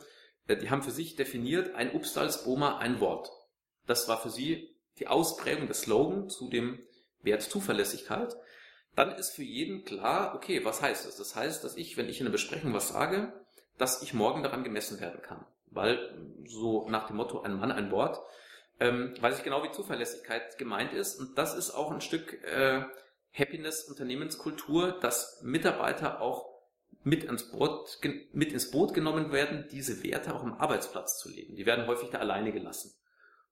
äh, 0.47 0.57
die 0.57 0.71
haben 0.71 0.83
für 0.83 0.91
sich 0.91 1.17
definiert, 1.17 1.75
ein 1.75 1.95
Upstalsboomer 1.95 2.79
ein 2.79 3.01
Wort. 3.01 3.31
Das 3.87 4.09
war 4.09 4.21
für 4.21 4.31
sie 4.31 4.77
die 4.99 5.07
Ausprägung 5.07 5.67
des 5.67 5.83
Slogan 5.83 6.29
zu 6.29 6.49
dem 6.49 6.81
Wert 7.23 7.43
Zuverlässigkeit. 7.43 8.37
dann 8.97 9.15
ist 9.15 9.31
für 9.31 9.45
jeden 9.45 9.85
klar, 9.85 10.35
okay, 10.35 10.65
was 10.65 10.83
heißt 10.83 11.07
das? 11.07 11.17
Das 11.17 11.37
heißt, 11.37 11.63
dass 11.63 11.77
ich, 11.77 11.97
wenn 11.97 12.09
ich 12.09 12.21
in 12.21 12.27
einer 12.27 12.33
Besprechung 12.33 12.75
was 12.75 12.89
sage, 12.89 13.33
dass 13.79 14.03
ich 14.03 14.13
morgen 14.15 14.43
daran 14.43 14.65
gemessen 14.65 15.01
werden 15.01 15.23
kann. 15.23 15.47
Weil 15.71 16.15
so 16.47 16.89
nach 16.89 17.07
dem 17.07 17.17
Motto 17.17 17.43
ein 17.43 17.59
Mann, 17.59 17.73
ein 17.73 17.91
Wort, 17.91 18.21
ähm, 18.81 19.15
weiß 19.21 19.39
ich 19.39 19.45
genau, 19.45 19.63
wie 19.63 19.71
Zuverlässigkeit 19.71 20.59
gemeint 20.59 20.93
ist. 20.93 21.19
Und 21.21 21.37
das 21.37 21.55
ist 21.55 21.71
auch 21.71 21.91
ein 21.91 22.01
Stück 22.01 22.43
äh, 22.45 22.83
Happiness 23.33 23.85
Unternehmenskultur, 23.85 24.99
dass 25.01 25.41
Mitarbeiter 25.43 26.21
auch 26.21 26.51
mit 27.03 27.25
ins, 27.25 27.51
Boot, 27.51 27.99
mit 28.33 28.53
ins 28.53 28.71
Boot 28.71 28.93
genommen 28.95 29.33
werden, 29.33 29.67
diese 29.71 30.03
Werte 30.03 30.35
auch 30.35 30.43
am 30.43 30.55
Arbeitsplatz 30.55 31.19
zu 31.19 31.31
leben. 31.31 31.55
Die 31.57 31.67
werden 31.67 31.87
häufig 31.87 32.11
da 32.11 32.19
alleine 32.19 32.53
gelassen. 32.53 32.93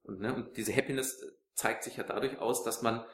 Und, 0.02 0.20
ne, 0.20 0.34
und 0.34 0.56
diese 0.56 0.74
Happiness 0.74 1.22
zeigt 1.54 1.84
sich 1.84 1.96
ja 1.96 2.04
dadurch 2.04 2.38
aus, 2.38 2.64
dass 2.64 2.82
man 2.82 3.04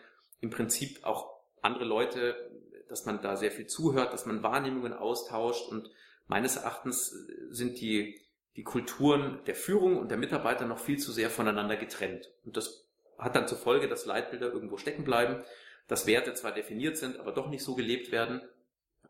im 0.41 0.51
Prinzip 0.51 1.05
auch 1.05 1.35
andere 1.63 1.85
Leute, 1.85 2.51
dass 2.89 3.05
man 3.07 3.23
da 3.23 3.37
sehr 3.37 3.51
viel 3.51 3.67
zuhört, 3.67 4.13
dass 4.13 4.27
man 4.27 4.43
Wahrnehmungen 4.43 4.93
austauscht 4.93 5.69
und 5.69 5.91
meines 6.27 6.57
Erachtens 6.57 7.11
sind 7.51 7.81
die, 7.81 8.21
die 8.57 8.63
Kulturen 8.63 9.41
der 9.47 9.55
Führung 9.55 9.99
und 9.99 10.11
der 10.11 10.19
Mitarbeiter 10.19 10.67
noch 10.67 10.79
viel 10.79 10.99
zu 10.99 11.13
sehr 11.13 11.31
voneinander 11.31 11.77
getrennt. 11.77 12.33
Und 12.45 12.57
das 12.57 12.87
hat 13.19 13.37
dann 13.37 13.49
zur 13.49 13.59
Folge, 13.59 13.89
dass 13.89 14.07
Leitbilder 14.07 14.53
irgendwo 14.53 14.77
stecken 14.77 15.05
bleiben, 15.05 15.43
dass 15.89 16.07
Werte 16.07 16.35
zwar 16.35 16.53
definiert 16.53 16.97
sind, 16.97 17.19
aber 17.19 17.33
doch 17.33 17.49
nicht 17.49 17.65
so 17.65 17.75
gelebt 17.75 18.13
werden. 18.13 18.41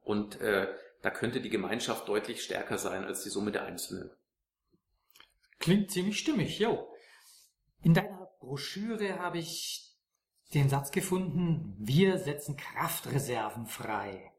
Und 0.02 0.40
äh, 0.40 0.68
da 1.02 1.10
könnte 1.10 1.40
die 1.40 1.50
Gemeinschaft 1.50 2.08
deutlich 2.08 2.42
stärker 2.42 2.78
sein 2.78 3.04
als 3.04 3.22
die 3.22 3.30
Summe 3.30 3.52
der 3.52 3.64
Einzelnen. 3.64 4.10
Klingt 5.58 5.90
ziemlich 5.90 6.18
stimmig, 6.18 6.58
jo. 6.58 6.90
In 7.82 7.94
deiner 7.94 8.30
Broschüre 8.40 9.18
habe 9.18 9.38
ich 9.38 9.94
den 10.52 10.68
Satz 10.68 10.90
gefunden, 10.90 11.74
wir 11.78 12.18
setzen 12.18 12.56
Kraftreserven 12.56 13.66
frei. 13.66 14.33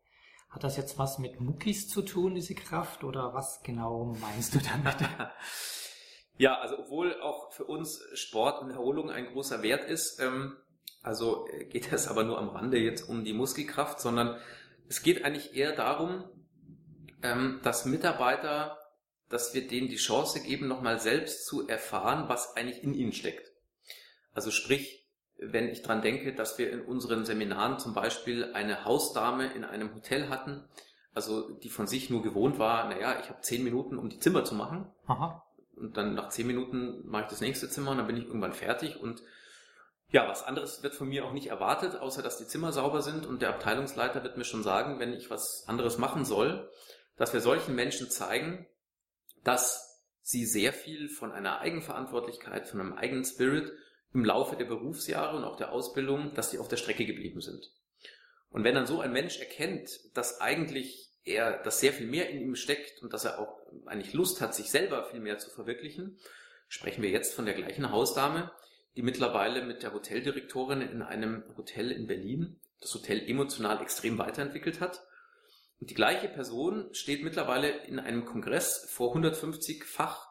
Hat 0.55 0.63
das 0.63 0.77
jetzt 0.77 0.97
was 0.97 1.19
mit 1.19 1.41
Muckis 1.41 1.89
zu 1.89 2.01
tun, 2.01 2.35
diese 2.35 2.55
Kraft, 2.55 3.03
oder 3.03 3.33
was 3.33 3.61
genau 3.61 4.15
meinst 4.21 4.55
du 4.55 4.59
damit? 4.59 4.95
ja, 6.37 6.57
also 6.57 6.79
obwohl 6.79 7.19
auch 7.19 7.51
für 7.51 7.65
uns 7.65 8.01
Sport 8.13 8.61
und 8.61 8.71
Erholung 8.71 9.11
ein 9.11 9.25
großer 9.25 9.61
Wert 9.63 9.83
ist, 9.83 10.17
ähm, 10.21 10.55
also 11.03 11.45
äh, 11.49 11.65
geht 11.65 11.91
es 11.91 12.07
aber 12.07 12.23
nur 12.23 12.37
am 12.37 12.47
Rande 12.47 12.77
jetzt 12.77 13.09
um 13.09 13.25
die 13.25 13.33
Muskelkraft, 13.33 13.99
sondern 13.99 14.39
es 14.87 15.03
geht 15.03 15.25
eigentlich 15.25 15.57
eher 15.57 15.75
darum, 15.75 16.23
ähm, 17.21 17.59
dass 17.61 17.83
Mitarbeiter, 17.83 18.77
dass 19.27 19.53
wir 19.53 19.67
denen 19.67 19.89
die 19.89 19.97
Chance 19.97 20.41
geben, 20.41 20.69
nochmal 20.69 21.01
selbst 21.01 21.45
zu 21.47 21.67
erfahren, 21.67 22.29
was 22.29 22.55
eigentlich 22.55 22.81
in 22.81 22.93
ihnen 22.93 23.11
steckt. 23.11 23.51
Also 24.33 24.51
sprich, 24.51 25.04
wenn 25.37 25.69
ich 25.69 25.81
dran 25.81 26.01
denke, 26.01 26.33
dass 26.33 26.57
wir 26.57 26.71
in 26.71 26.81
unseren 26.81 27.25
Seminaren 27.25 27.79
zum 27.79 27.93
Beispiel 27.93 28.53
eine 28.53 28.85
Hausdame 28.85 29.51
in 29.53 29.63
einem 29.63 29.93
Hotel 29.93 30.29
hatten, 30.29 30.63
also 31.13 31.49
die 31.49 31.69
von 31.69 31.87
sich 31.87 32.09
nur 32.09 32.23
gewohnt 32.23 32.59
war, 32.59 32.89
naja, 32.89 33.19
ich 33.21 33.29
habe 33.29 33.41
zehn 33.41 33.63
Minuten, 33.63 33.97
um 33.97 34.09
die 34.09 34.19
Zimmer 34.19 34.43
zu 34.43 34.55
machen. 34.55 34.87
Aha. 35.07 35.43
Und 35.75 35.97
dann 35.97 36.13
nach 36.13 36.29
zehn 36.29 36.47
Minuten 36.47 37.07
mache 37.07 37.23
ich 37.23 37.29
das 37.29 37.41
nächste 37.41 37.69
Zimmer 37.69 37.91
und 37.91 37.97
dann 37.97 38.07
bin 38.07 38.17
ich 38.17 38.25
irgendwann 38.25 38.53
fertig. 38.53 39.01
Und 39.01 39.21
ja, 40.09 40.27
was 40.27 40.43
anderes 40.43 40.83
wird 40.83 40.93
von 40.93 41.09
mir 41.09 41.25
auch 41.25 41.33
nicht 41.33 41.47
erwartet, 41.47 41.95
außer 41.99 42.21
dass 42.21 42.37
die 42.37 42.47
Zimmer 42.47 42.71
sauber 42.71 43.01
sind. 43.01 43.25
Und 43.25 43.41
der 43.41 43.49
Abteilungsleiter 43.49 44.23
wird 44.23 44.37
mir 44.37 44.45
schon 44.45 44.63
sagen, 44.63 44.99
wenn 44.99 45.13
ich 45.13 45.29
was 45.29 45.65
anderes 45.67 45.97
machen 45.97 46.23
soll, 46.23 46.69
dass 47.17 47.33
wir 47.33 47.41
solchen 47.41 47.75
Menschen 47.75 48.09
zeigen, 48.09 48.67
dass 49.43 50.03
sie 50.21 50.45
sehr 50.45 50.73
viel 50.73 51.09
von 51.09 51.31
einer 51.31 51.59
Eigenverantwortlichkeit, 51.59 52.67
von 52.67 52.79
einem 52.79 52.93
eigenen 52.93 53.25
Spirit 53.25 53.71
im 54.15 54.25
Laufe 54.25 54.55
der 54.55 54.65
Berufsjahre 54.65 55.35
und 55.35 55.43
auch 55.43 55.57
der 55.57 55.71
Ausbildung, 55.71 56.33
dass 56.33 56.49
die 56.49 56.57
auf 56.57 56.69
der 56.69 56.77
Strecke 56.77 57.05
geblieben 57.05 57.41
sind. 57.41 57.69
Und 58.49 58.63
wenn 58.63 58.73
dann 58.73 58.87
so 58.87 59.01
ein 59.01 59.11
Mensch 59.11 59.39
erkennt, 59.39 59.89
dass 60.13 60.39
eigentlich 60.39 61.11
er, 61.25 61.61
dass 61.63 61.81
sehr 61.81 61.91
viel 61.91 62.07
mehr 62.07 62.29
in 62.29 62.39
ihm 62.39 62.55
steckt 62.55 63.03
und 63.03 63.11
dass 63.11 63.25
er 63.25 63.39
auch 63.39 63.59
eigentlich 63.85 64.13
Lust 64.13 64.39
hat, 64.39 64.55
sich 64.55 64.71
selber 64.71 65.03
viel 65.11 65.19
mehr 65.19 65.37
zu 65.37 65.49
verwirklichen, 65.49 66.17
sprechen 66.69 67.03
wir 67.03 67.09
jetzt 67.09 67.33
von 67.33 67.45
der 67.45 67.55
gleichen 67.55 67.91
Hausdame, 67.91 68.51
die 68.95 69.01
mittlerweile 69.01 69.65
mit 69.65 69.83
der 69.83 69.93
Hoteldirektorin 69.93 70.81
in 70.81 71.01
einem 71.01 71.43
Hotel 71.57 71.91
in 71.91 72.07
Berlin 72.07 72.59
das 72.79 72.93
Hotel 72.93 73.21
emotional 73.27 73.81
extrem 73.81 74.17
weiterentwickelt 74.17 74.79
hat. 74.79 75.05
Und 75.81 75.89
die 75.89 75.95
gleiche 75.95 76.29
Person 76.29 76.93
steht 76.93 77.23
mittlerweile 77.23 77.69
in 77.85 77.99
einem 77.99 78.25
Kongress 78.25 78.87
vor 78.89 79.09
150 79.09 79.83
Fach 79.83 80.24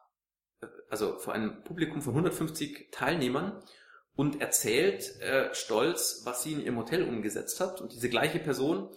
also 0.91 1.19
vor 1.19 1.35
einem 1.35 1.63
Publikum 1.65 2.03
von 2.03 2.13
150 2.13 2.91
Teilnehmern 2.91 3.63
und 4.17 4.41
erzählt 4.41 5.21
äh, 5.21 5.53
stolz, 5.55 6.23
was 6.25 6.43
sie 6.43 6.53
in 6.53 6.61
ihrem 6.61 6.79
Hotel 6.79 7.03
umgesetzt 7.03 7.61
hat. 7.61 7.81
Und 7.81 7.93
diese 7.93 8.09
gleiche 8.09 8.39
Person, 8.39 8.91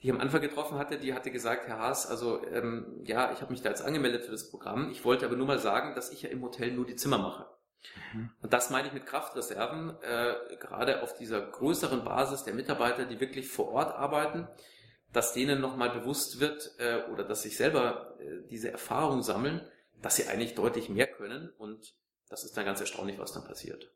die 0.00 0.08
ich 0.08 0.12
am 0.12 0.20
Anfang 0.20 0.40
getroffen 0.40 0.78
hatte, 0.78 0.98
die 0.98 1.14
hatte 1.14 1.30
gesagt, 1.30 1.68
Herr 1.68 1.78
Haas, 1.78 2.06
also 2.06 2.44
ähm, 2.46 3.00
ja, 3.04 3.32
ich 3.32 3.40
habe 3.40 3.52
mich 3.52 3.62
da 3.62 3.68
jetzt 3.68 3.82
angemeldet 3.82 4.24
für 4.24 4.32
das 4.32 4.50
Programm. 4.50 4.90
Ich 4.90 5.04
wollte 5.04 5.26
aber 5.26 5.36
nur 5.36 5.46
mal 5.46 5.58
sagen, 5.58 5.94
dass 5.94 6.10
ich 6.10 6.22
ja 6.22 6.28
im 6.30 6.42
Hotel 6.42 6.72
nur 6.72 6.86
die 6.86 6.96
Zimmer 6.96 7.18
mache. 7.18 7.46
Mhm. 8.12 8.30
Und 8.42 8.52
das 8.52 8.70
meine 8.70 8.88
ich 8.88 8.94
mit 8.94 9.06
Kraftreserven, 9.06 9.96
äh, 10.02 10.56
gerade 10.58 11.02
auf 11.02 11.14
dieser 11.16 11.40
größeren 11.40 12.04
Basis 12.04 12.44
der 12.44 12.54
Mitarbeiter, 12.54 13.04
die 13.04 13.20
wirklich 13.20 13.48
vor 13.48 13.68
Ort 13.70 13.94
arbeiten, 13.94 14.48
dass 15.12 15.32
denen 15.32 15.60
nochmal 15.60 15.90
bewusst 15.90 16.40
wird 16.40 16.72
äh, 16.78 17.04
oder 17.12 17.24
dass 17.24 17.42
sich 17.42 17.56
selber 17.56 18.16
äh, 18.18 18.46
diese 18.50 18.72
Erfahrung 18.72 19.22
sammeln, 19.22 19.60
dass 20.04 20.16
sie 20.16 20.26
eigentlich 20.26 20.54
deutlich 20.54 20.90
mehr 20.90 21.06
können 21.06 21.50
und 21.56 21.94
das 22.28 22.44
ist 22.44 22.54
dann 22.58 22.66
ganz 22.66 22.78
erstaunlich, 22.78 23.18
was 23.18 23.32
dann 23.32 23.44
passiert. 23.44 23.90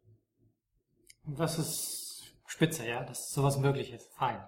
Das 1.27 1.59
ist 1.59 2.25
spitze, 2.47 2.88
ja, 2.88 3.05
dass 3.05 3.31
sowas 3.31 3.59
möglich 3.59 3.93
ist. 3.93 4.11
Fein. 4.15 4.43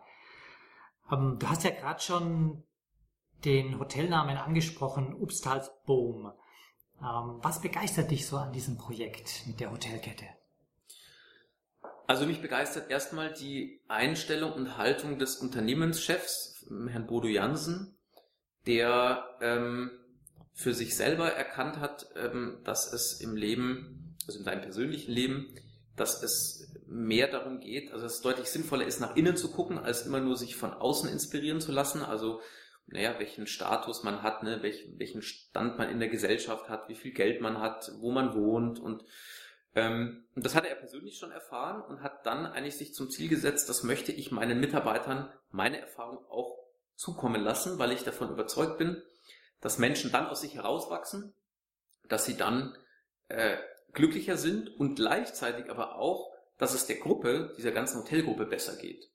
Ähm, 1.13 1.37
du 1.39 1.47
hast 1.51 1.65
ja 1.65 1.71
gerade 1.71 2.01
schon 2.01 2.65
den 3.45 3.79
Hotelnamen 3.79 4.39
angesprochen, 4.39 5.15
Upstalsboom. 5.15 6.33
Ähm, 7.03 7.39
was 7.43 7.61
begeistert 7.61 8.11
dich 8.11 8.27
so 8.27 8.39
an 8.39 8.55
diesem 8.55 8.79
Projekt 8.79 9.47
mit 9.47 9.61
der 9.61 9.71
Hotelkette? 9.71 10.25
Also 12.07 12.25
mich 12.25 12.41
begeistert 12.41 12.91
erstmal 12.91 13.35
die 13.35 13.83
Einstellung 13.87 14.55
und 14.55 14.79
Haltung 14.79 15.19
des 15.19 15.37
Unternehmenschefs, 15.37 16.67
Herrn 16.89 17.07
Bodo 17.07 17.29
Jansen, 17.29 17.99
der 18.67 19.37
ähm, 19.43 20.00
für 20.61 20.75
sich 20.75 20.95
selber 20.95 21.33
erkannt 21.33 21.79
hat, 21.79 22.11
ähm, 22.17 22.59
dass 22.65 22.93
es 22.93 23.21
im 23.21 23.35
Leben, 23.35 24.15
also 24.27 24.39
in 24.39 24.45
seinem 24.45 24.61
persönlichen 24.61 25.11
Leben, 25.11 25.55
dass 25.97 26.23
es 26.23 26.71
mehr 26.87 27.29
darum 27.29 27.61
geht, 27.61 27.91
also 27.93 28.05
dass 28.05 28.17
es 28.17 28.21
deutlich 28.21 28.49
sinnvoller 28.49 28.87
ist, 28.87 29.01
nach 29.01 29.17
innen 29.17 29.37
zu 29.37 29.51
gucken, 29.51 29.79
als 29.79 30.05
immer 30.05 30.21
nur 30.21 30.37
sich 30.37 30.57
von 30.57 30.75
außen 30.75 31.09
inspirieren 31.09 31.63
zu 31.63 31.73
lassen. 31.73 32.03
Also, 32.03 32.43
naja, 32.87 33.15
welchen 33.19 33.47
Status 33.47 34.03
man 34.03 34.23
hat, 34.23 34.43
ne, 34.43 34.59
welchen, 34.61 34.99
welchen 34.99 35.23
Stand 35.23 35.79
man 35.79 35.89
in 35.89 35.99
der 35.99 36.11
Gesellschaft 36.11 36.69
hat, 36.69 36.91
wie 36.91 36.95
viel 36.95 37.13
Geld 37.13 37.41
man 37.41 37.59
hat, 37.59 37.91
wo 38.01 38.11
man 38.11 38.35
wohnt 38.35 38.81
und 38.81 39.03
ähm, 39.75 40.25
das 40.35 40.55
hatte 40.55 40.69
er 40.69 40.75
persönlich 40.75 41.17
schon 41.17 41.31
erfahren 41.31 41.81
und 41.83 42.03
hat 42.03 42.27
dann 42.27 42.45
eigentlich 42.45 42.77
sich 42.77 42.93
zum 42.93 43.09
Ziel 43.09 43.29
gesetzt, 43.29 43.69
das 43.69 43.85
möchte 43.85 44.11
ich 44.11 44.33
meinen 44.33 44.59
Mitarbeitern 44.59 45.33
meine 45.53 45.81
Erfahrung 45.81 46.19
auch 46.29 46.59
zukommen 46.97 47.41
lassen, 47.41 47.79
weil 47.79 47.93
ich 47.93 48.03
davon 48.03 48.31
überzeugt 48.31 48.79
bin, 48.79 49.01
dass 49.61 49.79
Menschen 49.79 50.13
dann 50.13 50.27
aus 50.27 50.41
sich 50.41 50.55
herauswachsen, 50.55 51.35
dass 52.09 52.25
sie 52.25 52.37
dann 52.37 52.77
äh, 53.29 53.57
glücklicher 53.93 54.37
sind 54.37 54.69
und 54.69 54.97
gleichzeitig 54.97 55.71
aber 55.71 55.97
auch, 55.97 56.33
dass 56.59 56.75
es 56.75 56.87
der 56.87 56.97
Gruppe, 56.97 57.55
dieser 57.57 57.73
ganzen 57.73 58.01
Hotelgruppe 58.01 58.47
besser 58.47 58.77
geht. 58.77 59.11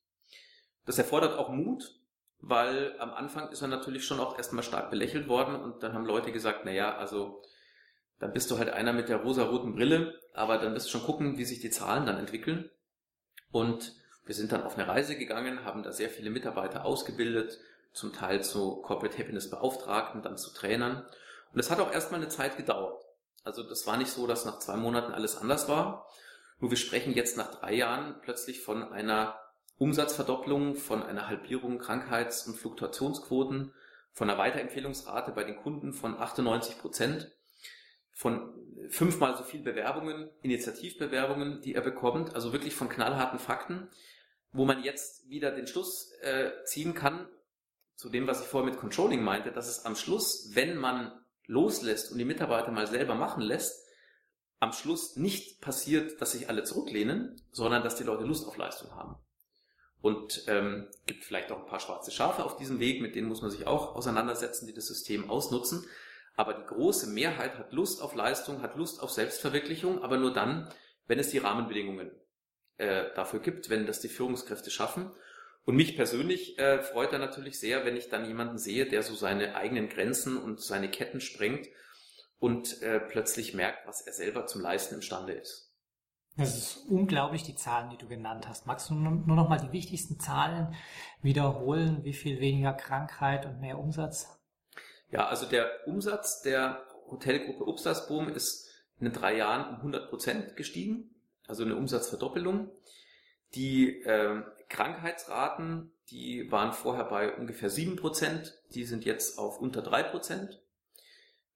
Das 0.86 0.98
erfordert 0.98 1.38
auch 1.38 1.50
Mut, 1.50 2.00
weil 2.40 2.96
am 3.00 3.12
Anfang 3.12 3.50
ist 3.50 3.62
er 3.62 3.68
natürlich 3.68 4.06
schon 4.06 4.20
auch 4.20 4.38
erstmal 4.38 4.64
stark 4.64 4.90
belächelt 4.90 5.28
worden 5.28 5.56
und 5.56 5.84
dann 5.84 5.94
haben 5.94 6.06
Leute 6.06 6.32
gesagt, 6.32 6.62
na 6.66 6.72
ja, 6.72 6.96
also 6.96 7.42
dann 8.20 8.34
bist 8.34 8.50
du 8.50 8.58
halt 8.58 8.70
einer 8.70 8.94
mit 8.94 9.10
der 9.10 9.18
rosa-roten 9.18 9.76
Brille, 9.76 10.20
aber 10.34 10.58
dann 10.58 10.74
wirst 10.74 10.88
du 10.88 10.92
schon 10.92 11.04
gucken, 11.04 11.38
wie 11.38 11.46
sich 11.46 11.60
die 11.60 11.70
Zahlen 11.70 12.06
dann 12.06 12.18
entwickeln. 12.18 12.70
Und 13.52 13.96
wir 14.26 14.36
sind 14.36 14.52
dann 14.52 14.64
auf 14.64 14.78
eine 14.78 14.88
Reise 14.88 15.18
gegangen, 15.18 15.66
haben 15.66 15.84
da 15.84 15.92
sehr 15.92 16.10
viele 16.10 16.30
Mitarbeiter 16.30 16.86
ausgebildet, 16.86 17.60
zum 17.96 18.14
Teil 18.14 18.44
zu 18.44 18.82
Corporate 18.82 19.18
Happiness 19.18 19.50
Beauftragten, 19.50 20.22
dann 20.22 20.38
zu 20.38 20.54
Trainern. 20.54 21.06
Und 21.54 21.60
es 21.60 21.72
hat 21.72 21.80
auch 21.80 21.92
erstmal 21.92 22.20
eine 22.20 22.30
Zeit 22.30 22.58
gedauert. 22.58 23.02
Also 23.44 23.64
das 23.64 23.88
war 23.88 23.98
nicht 23.98 24.12
so, 24.12 24.28
dass 24.28 24.44
nach 24.44 24.60
zwei 24.60 24.76
Monaten 24.76 25.14
alles 25.14 25.38
anders 25.38 25.70
war. 25.70 26.06
Nur 26.60 26.72
wir 26.72 26.78
sprechen 26.78 27.14
jetzt 27.14 27.38
nach 27.38 27.52
drei 27.52 27.74
Jahren 27.74 28.16
plötzlich 28.22 28.62
von 28.62 28.84
einer 28.92 29.40
Umsatzverdopplung, 29.78 30.76
von 30.76 31.04
einer 31.04 31.28
Halbierung 31.28 31.80
Krankheits- 31.80 32.48
und 32.48 32.58
Fluktuationsquoten, 32.58 33.74
von 34.12 34.30
einer 34.30 34.40
Weiterempfehlungsrate 34.40 35.32
bei 35.32 35.44
den 35.44 35.56
Kunden 35.56 35.94
von 35.94 36.18
98 36.18 36.80
Prozent, 36.80 37.32
von 38.12 38.54
fünfmal 38.90 39.38
so 39.38 39.44
viel 39.44 39.62
Bewerbungen, 39.62 40.30
Initiativbewerbungen, 40.42 41.62
die 41.62 41.76
er 41.76 41.82
bekommt, 41.82 42.36
also 42.36 42.52
wirklich 42.52 42.76
von 42.76 42.90
knallharten 42.90 43.40
Fakten, 43.40 43.90
wo 44.52 44.66
man 44.66 44.84
jetzt 44.84 45.30
wieder 45.30 45.52
den 45.52 45.68
Schluss 45.68 46.12
äh, 46.22 46.52
ziehen 46.66 46.94
kann, 46.94 47.28
zu 47.96 48.10
dem, 48.10 48.28
was 48.28 48.42
ich 48.42 48.48
vorher 48.48 48.70
mit 48.70 48.80
Controlling 48.80 49.24
meinte, 49.24 49.52
dass 49.52 49.68
es 49.68 49.86
am 49.86 49.96
Schluss, 49.96 50.52
wenn 50.54 50.78
man 50.78 51.12
loslässt 51.48 52.12
und 52.12 52.18
die 52.18 52.26
Mitarbeiter 52.26 52.72
mal 52.72 52.88
selber 52.88 53.16
machen 53.16 53.42
lässt, 53.42 53.86
am 54.60 54.74
Schluss 54.74 55.16
nicht 55.16 55.62
passiert, 55.62 56.22
dass 56.22 56.32
sich 56.32 56.50
alle 56.50 56.64
zurücklehnen, 56.64 57.42
sondern 57.52 57.84
dass 57.84 57.96
die 57.96 58.04
Leute 58.04 58.24
Lust 58.24 58.48
auf 58.48 58.58
Leistung 58.58 58.92
haben. 58.96 59.16
und 60.02 60.44
ähm, 60.48 60.88
gibt 61.08 61.24
vielleicht 61.24 61.52
auch 61.52 61.62
ein 61.62 61.66
paar 61.66 61.80
schwarze 61.80 62.12
Schafe 62.12 62.44
auf 62.44 62.58
diesem 62.58 62.80
Weg, 62.80 63.02
mit 63.02 63.16
denen 63.16 63.28
muss 63.28 63.42
man 63.42 63.50
sich 63.50 63.66
auch 63.66 63.96
auseinandersetzen, 63.96 64.68
die 64.68 64.74
das 64.74 64.86
System 64.86 65.32
ausnutzen. 65.32 65.84
Aber 66.36 66.54
die 66.54 66.66
große 66.66 67.08
Mehrheit 67.08 67.58
hat 67.58 67.74
Lust 67.74 68.04
auf 68.04 68.14
Leistung, 68.14 68.62
hat 68.62 68.76
Lust 68.76 69.02
auf 69.02 69.10
Selbstverwirklichung, 69.10 70.04
aber 70.04 70.18
nur 70.18 70.32
dann, 70.32 70.72
wenn 71.08 71.18
es 71.18 71.30
die 71.30 71.40
Rahmenbedingungen 71.40 72.12
äh, 72.78 73.06
dafür 73.16 73.40
gibt, 73.40 73.72
wenn 73.72 73.88
das 73.88 74.00
die 74.00 74.10
Führungskräfte 74.10 74.70
schaffen. 74.70 75.12
Und 75.66 75.76
mich 75.76 75.96
persönlich 75.96 76.60
äh, 76.60 76.82
freut 76.82 77.12
er 77.12 77.20
natürlich 77.20 77.60
sehr, 77.60 77.86
wenn 77.86 77.98
ich 77.98 78.10
dann 78.10 78.26
jemanden 78.26 78.60
sehe, 78.60 78.86
der 78.86 79.02
so 79.02 79.16
seine 79.16 79.56
eigenen 79.56 79.90
Grenzen 79.90 80.38
und 80.38 80.62
seine 80.62 80.90
Ketten 80.90 81.22
sprengt 81.22 81.68
und 82.40 82.82
äh, 82.84 83.00
plötzlich 83.00 83.56
merkt, 83.56 83.88
was 83.88 84.02
er 84.02 84.14
selber 84.14 84.46
zum 84.46 84.62
Leisten 84.62 84.96
imstande 84.96 85.34
ist. 85.34 85.72
Das 86.38 86.58
ist 86.58 86.78
unglaublich, 86.90 87.44
die 87.44 87.56
Zahlen, 87.56 87.90
die 87.90 87.98
du 87.98 88.08
genannt 88.08 88.48
hast. 88.48 88.68
Magst 88.68 88.90
du 88.90 88.94
nur 88.94 89.36
noch 89.36 89.48
mal 89.48 89.58
die 89.58 89.72
wichtigsten 89.72 90.20
Zahlen 90.20 90.76
wiederholen? 91.22 92.04
Wie 92.04 92.14
viel 92.14 92.42
weniger 92.42 92.74
Krankheit 92.74 93.46
und 93.46 93.62
mehr 93.62 93.80
Umsatz? 93.80 94.28
Ja, 95.10 95.28
also 95.28 95.46
der 95.46 95.88
Umsatz 95.88 96.42
der 96.42 96.86
Hotelgruppe 97.10 97.64
Upstasboom 97.64 98.28
ist 98.28 98.70
in 99.00 99.06
den 99.06 99.14
drei 99.14 99.38
Jahren 99.38 99.70
um 99.70 99.76
100 99.78 100.10
Prozent 100.10 100.56
gestiegen, 100.58 101.16
also 101.48 101.64
eine 101.64 101.76
Umsatzverdoppelung. 101.76 102.70
Die 103.56 104.02
äh, 104.04 104.44
Krankheitsraten, 104.70 105.92
die 106.10 106.52
waren 106.52 106.74
vorher 106.74 107.06
bei 107.06 107.36
ungefähr 107.36 107.70
7 107.70 107.96
Prozent, 107.96 108.54
die 108.70 108.84
sind 108.84 109.06
jetzt 109.06 109.40
auf 109.40 109.60
unter 109.60 109.82
3 109.82 110.04
Prozent. 110.04 110.62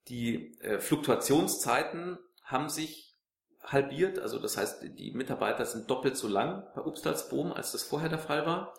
Die 0.08 0.58
äh, 0.60 0.80
Fluktuationszeiten 0.80 2.18
haben 2.42 2.68
sich 2.68 3.14
halbiert, 3.62 4.18
also 4.18 4.38
das 4.38 4.56
heißt, 4.56 4.82
die 4.98 5.12
Mitarbeiter 5.12 5.66
sind 5.66 5.90
doppelt 5.90 6.16
so 6.16 6.28
lang 6.28 6.66
bei 6.74 6.82
Upstalsboom, 6.82 7.52
als 7.52 7.72
das 7.72 7.82
vorher 7.82 8.08
der 8.08 8.18
Fall 8.18 8.46
war. 8.46 8.74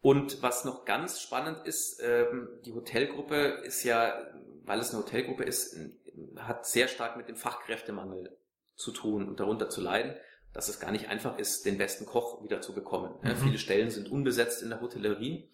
Und 0.00 0.42
was 0.42 0.64
noch 0.64 0.84
ganz 0.84 1.20
spannend 1.20 1.66
ist, 1.66 2.00
ähm, 2.02 2.48
die 2.64 2.72
Hotelgruppe 2.72 3.62
ist 3.64 3.84
ja, 3.84 4.14
weil 4.64 4.78
es 4.80 4.90
eine 4.90 5.02
Hotelgruppe 5.02 5.44
ist, 5.44 5.78
hat 6.36 6.66
sehr 6.66 6.88
stark 6.88 7.16
mit 7.16 7.28
dem 7.28 7.36
Fachkräftemangel 7.36 8.36
zu 8.74 8.90
tun 8.90 9.28
und 9.28 9.40
darunter 9.40 9.68
zu 9.68 9.80
leiden, 9.80 10.14
dass 10.54 10.68
es 10.68 10.80
gar 10.80 10.92
nicht 10.92 11.08
einfach 11.08 11.38
ist, 11.38 11.66
den 11.66 11.76
besten 11.76 12.06
Koch 12.06 12.42
wieder 12.42 12.60
zu 12.62 12.74
bekommen. 12.74 13.14
Mhm. 13.22 13.36
viele 13.36 13.58
Stellen 13.58 13.90
sind 13.90 14.10
unbesetzt 14.10 14.62
in 14.62 14.70
der 14.70 14.80
Hotellerie. 14.80 15.50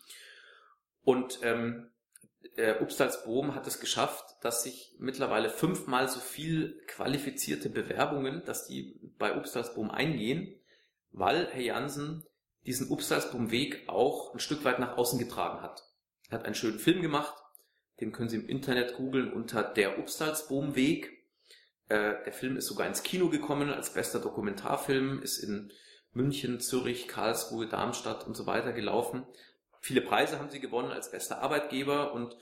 Und 1.03 1.41
ähm, 1.43 1.91
äh, 2.57 2.75
Upstalsboom 2.81 3.55
hat 3.55 3.67
es 3.67 3.81
geschafft, 3.81 4.37
dass 4.43 4.63
sich 4.63 4.95
mittlerweile 4.99 5.51
fünfmal 5.51 6.09
so 6.09 6.21
viel 6.21 6.81
qualifizierte 6.87 7.71
Bewerbungen, 7.71 8.45
dass 8.45 8.67
die 8.67 9.01
bei 9.19 9.37
Upstalsboom 9.37 9.91
eingehen, 9.91 10.61
weil 11.11 11.49
Herr 11.51 11.63
Jansen 11.63 12.25
diesen 12.67 12.91
Upsalsboom-Weg 12.91 13.89
auch 13.89 14.35
ein 14.35 14.41
Stück 14.41 14.65
weit 14.65 14.79
nach 14.79 14.97
außen 14.97 15.19
getragen 15.19 15.63
hat. 15.63 15.83
Er 16.29 16.39
hat 16.39 16.45
einen 16.45 16.55
schönen 16.55 16.79
Film 16.79 17.01
gemacht, 17.01 17.35
den 18.01 18.13
können 18.13 18.29
Sie 18.29 18.37
im 18.37 18.49
Internet 18.49 18.97
googeln 18.97 19.33
unter 19.33 19.63
der 19.63 19.99
Upsalsboom-Weg. 19.99 21.20
Äh, 21.91 22.23
der 22.25 22.33
Film 22.33 22.57
ist 22.57 22.67
sogar 22.67 22.87
ins 22.87 23.03
Kino 23.03 23.29
gekommen 23.29 23.71
als 23.71 23.93
bester 23.93 24.21
Dokumentarfilm, 24.21 25.21
ist 25.23 25.39
in 25.39 25.73
München, 26.13 26.61
Zürich, 26.61 27.09
Karlsruhe, 27.09 27.67
Darmstadt 27.67 28.27
und 28.27 28.37
so 28.37 28.47
weiter 28.47 28.73
gelaufen. 28.73 29.27
Viele 29.81 30.01
Preise 30.01 30.39
haben 30.39 30.51
sie 30.51 30.61
gewonnen 30.61 30.93
als 30.93 31.11
bester 31.11 31.43
Arbeitgeber 31.43 32.13
und 32.13 32.37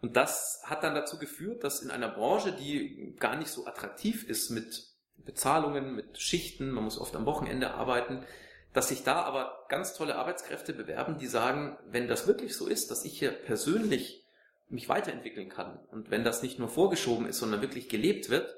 und 0.00 0.16
das 0.16 0.62
hat 0.64 0.84
dann 0.84 0.94
dazu 0.94 1.18
geführt, 1.18 1.64
dass 1.64 1.82
in 1.82 1.90
einer 1.90 2.08
Branche, 2.08 2.52
die 2.52 3.16
gar 3.18 3.34
nicht 3.34 3.50
so 3.50 3.66
attraktiv 3.66 4.22
ist 4.28 4.48
mit 4.50 4.86
Bezahlungen, 5.16 5.96
mit 5.96 6.20
Schichten, 6.20 6.70
man 6.70 6.84
muss 6.84 7.00
oft 7.00 7.16
am 7.16 7.26
Wochenende 7.26 7.72
arbeiten, 7.72 8.24
dass 8.72 8.90
sich 8.90 9.02
da 9.02 9.22
aber 9.22 9.66
ganz 9.68 9.94
tolle 9.94 10.14
Arbeitskräfte 10.14 10.72
bewerben, 10.72 11.18
die 11.18 11.26
sagen, 11.26 11.76
wenn 11.90 12.06
das 12.06 12.28
wirklich 12.28 12.54
so 12.54 12.68
ist, 12.68 12.92
dass 12.92 13.04
ich 13.04 13.18
hier 13.18 13.32
persönlich 13.32 14.24
mich 14.68 14.88
weiterentwickeln 14.88 15.48
kann 15.48 15.80
und 15.90 16.12
wenn 16.12 16.22
das 16.22 16.44
nicht 16.44 16.60
nur 16.60 16.68
vorgeschoben 16.68 17.26
ist, 17.26 17.38
sondern 17.38 17.60
wirklich 17.60 17.88
gelebt 17.88 18.30
wird, 18.30 18.54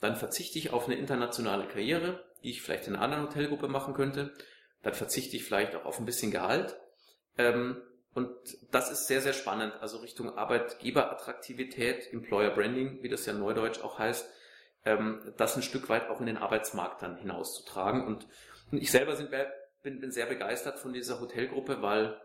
dann 0.00 0.16
verzichte 0.16 0.58
ich 0.58 0.72
auf 0.72 0.86
eine 0.86 0.96
internationale 0.96 1.66
Karriere, 1.66 2.24
die 2.42 2.50
ich 2.50 2.62
vielleicht 2.62 2.86
in 2.86 2.94
einer 2.94 3.04
anderen 3.04 3.24
Hotelgruppe 3.24 3.68
machen 3.68 3.94
könnte, 3.94 4.32
dann 4.82 4.94
verzichte 4.94 5.36
ich 5.36 5.44
vielleicht 5.44 5.74
auch 5.74 5.84
auf 5.84 5.98
ein 5.98 6.06
bisschen 6.06 6.30
Gehalt. 6.30 6.78
Ähm, 7.36 7.82
und 8.12 8.30
das 8.72 8.90
ist 8.90 9.06
sehr, 9.06 9.20
sehr 9.20 9.34
spannend, 9.34 9.74
also 9.80 9.98
Richtung 9.98 10.36
Arbeitgeberattraktivität, 10.36 12.12
Employer 12.12 12.50
Branding, 12.50 13.02
wie 13.02 13.08
das 13.08 13.26
ja 13.26 13.32
neudeutsch 13.32 13.80
auch 13.80 13.98
heißt, 13.98 14.26
ähm, 14.84 15.32
das 15.36 15.56
ein 15.56 15.62
Stück 15.62 15.88
weit 15.88 16.08
auch 16.08 16.20
in 16.20 16.26
den 16.26 16.38
Arbeitsmarkt 16.38 17.02
dann 17.02 17.16
hinauszutragen. 17.16 18.04
Und 18.04 18.26
und 18.70 18.82
ich 18.82 18.90
selber 18.90 19.16
sind, 19.16 19.30
bin, 19.82 20.00
bin 20.00 20.12
sehr 20.12 20.26
begeistert 20.26 20.78
von 20.78 20.92
dieser 20.92 21.20
Hotelgruppe, 21.20 21.82
weil 21.82 22.20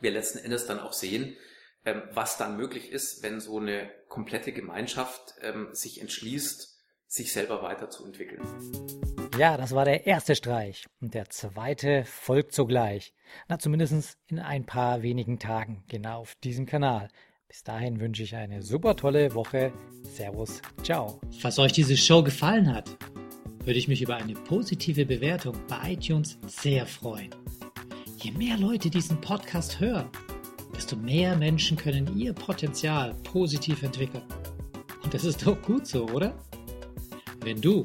wir 0.00 0.10
letzten 0.10 0.38
Endes 0.38 0.66
dann 0.66 0.80
auch 0.80 0.92
sehen, 0.92 1.36
ähm, 1.84 2.02
was 2.12 2.36
dann 2.36 2.56
möglich 2.56 2.92
ist, 2.92 3.22
wenn 3.22 3.40
so 3.40 3.58
eine 3.58 3.90
komplette 4.08 4.52
Gemeinschaft 4.52 5.34
ähm, 5.40 5.68
sich 5.72 6.00
entschließt, 6.00 6.79
sich 7.10 7.32
selber 7.32 7.60
weiterzuentwickeln. 7.60 8.40
Ja, 9.36 9.56
das 9.56 9.74
war 9.74 9.84
der 9.84 10.06
erste 10.06 10.36
Streich. 10.36 10.86
Und 11.00 11.12
der 11.14 11.28
zweite 11.28 12.04
folgt 12.04 12.54
sogleich. 12.54 13.12
Na, 13.48 13.58
zumindest 13.58 14.16
in 14.28 14.38
ein 14.38 14.64
paar 14.64 15.02
wenigen 15.02 15.40
Tagen, 15.40 15.82
genau 15.88 16.20
auf 16.20 16.36
diesem 16.36 16.66
Kanal. 16.66 17.08
Bis 17.48 17.64
dahin 17.64 17.98
wünsche 18.00 18.22
ich 18.22 18.36
eine 18.36 18.62
super 18.62 18.94
tolle 18.94 19.34
Woche. 19.34 19.72
Servus, 20.04 20.62
ciao. 20.84 21.20
Falls 21.40 21.58
euch 21.58 21.72
diese 21.72 21.96
Show 21.96 22.22
gefallen 22.22 22.72
hat, 22.72 22.96
würde 23.64 23.78
ich 23.78 23.88
mich 23.88 24.02
über 24.02 24.14
eine 24.14 24.34
positive 24.34 25.04
Bewertung 25.04 25.56
bei 25.66 25.94
iTunes 25.94 26.38
sehr 26.46 26.86
freuen. 26.86 27.34
Je 28.18 28.30
mehr 28.30 28.56
Leute 28.56 28.88
diesen 28.88 29.20
Podcast 29.20 29.80
hören, 29.80 30.08
desto 30.76 30.94
mehr 30.94 31.36
Menschen 31.36 31.76
können 31.76 32.16
ihr 32.16 32.32
Potenzial 32.34 33.14
positiv 33.24 33.82
entwickeln. 33.82 34.24
Und 35.02 35.12
das 35.12 35.24
ist 35.24 35.44
doch 35.44 35.60
gut 35.62 35.88
so, 35.88 36.06
oder? 36.10 36.38
Wenn 37.42 37.60
du 37.60 37.84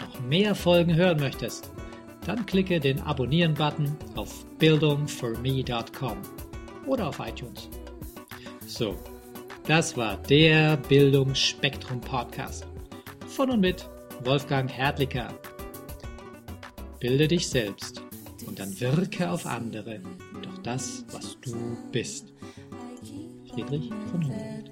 noch 0.00 0.20
mehr 0.20 0.54
Folgen 0.54 0.94
hören 0.94 1.18
möchtest, 1.18 1.70
dann 2.26 2.46
klicke 2.46 2.80
den 2.80 3.00
Abonnieren-Button 3.00 3.96
auf 4.14 4.44
bildungforme.com 4.58 6.16
oder 6.86 7.08
auf 7.08 7.18
iTunes. 7.18 7.68
So, 8.66 8.96
das 9.66 9.96
war 9.96 10.16
der 10.16 10.76
Bildungsspektrum 10.76 12.00
Podcast. 12.00 12.66
Von 13.28 13.50
und 13.50 13.60
mit 13.60 13.88
Wolfgang 14.22 14.70
Hertlicker. 14.70 15.28
Bilde 17.00 17.28
dich 17.28 17.48
selbst 17.48 18.02
und 18.46 18.58
dann 18.58 18.78
wirke 18.80 19.30
auf 19.30 19.44
andere 19.46 20.00
durch 20.42 20.58
das, 20.62 21.04
was 21.10 21.38
du 21.40 21.76
bist. 21.92 22.32
Friedrich 23.52 23.90
von 24.10 24.24
Humboldt. 24.24 24.70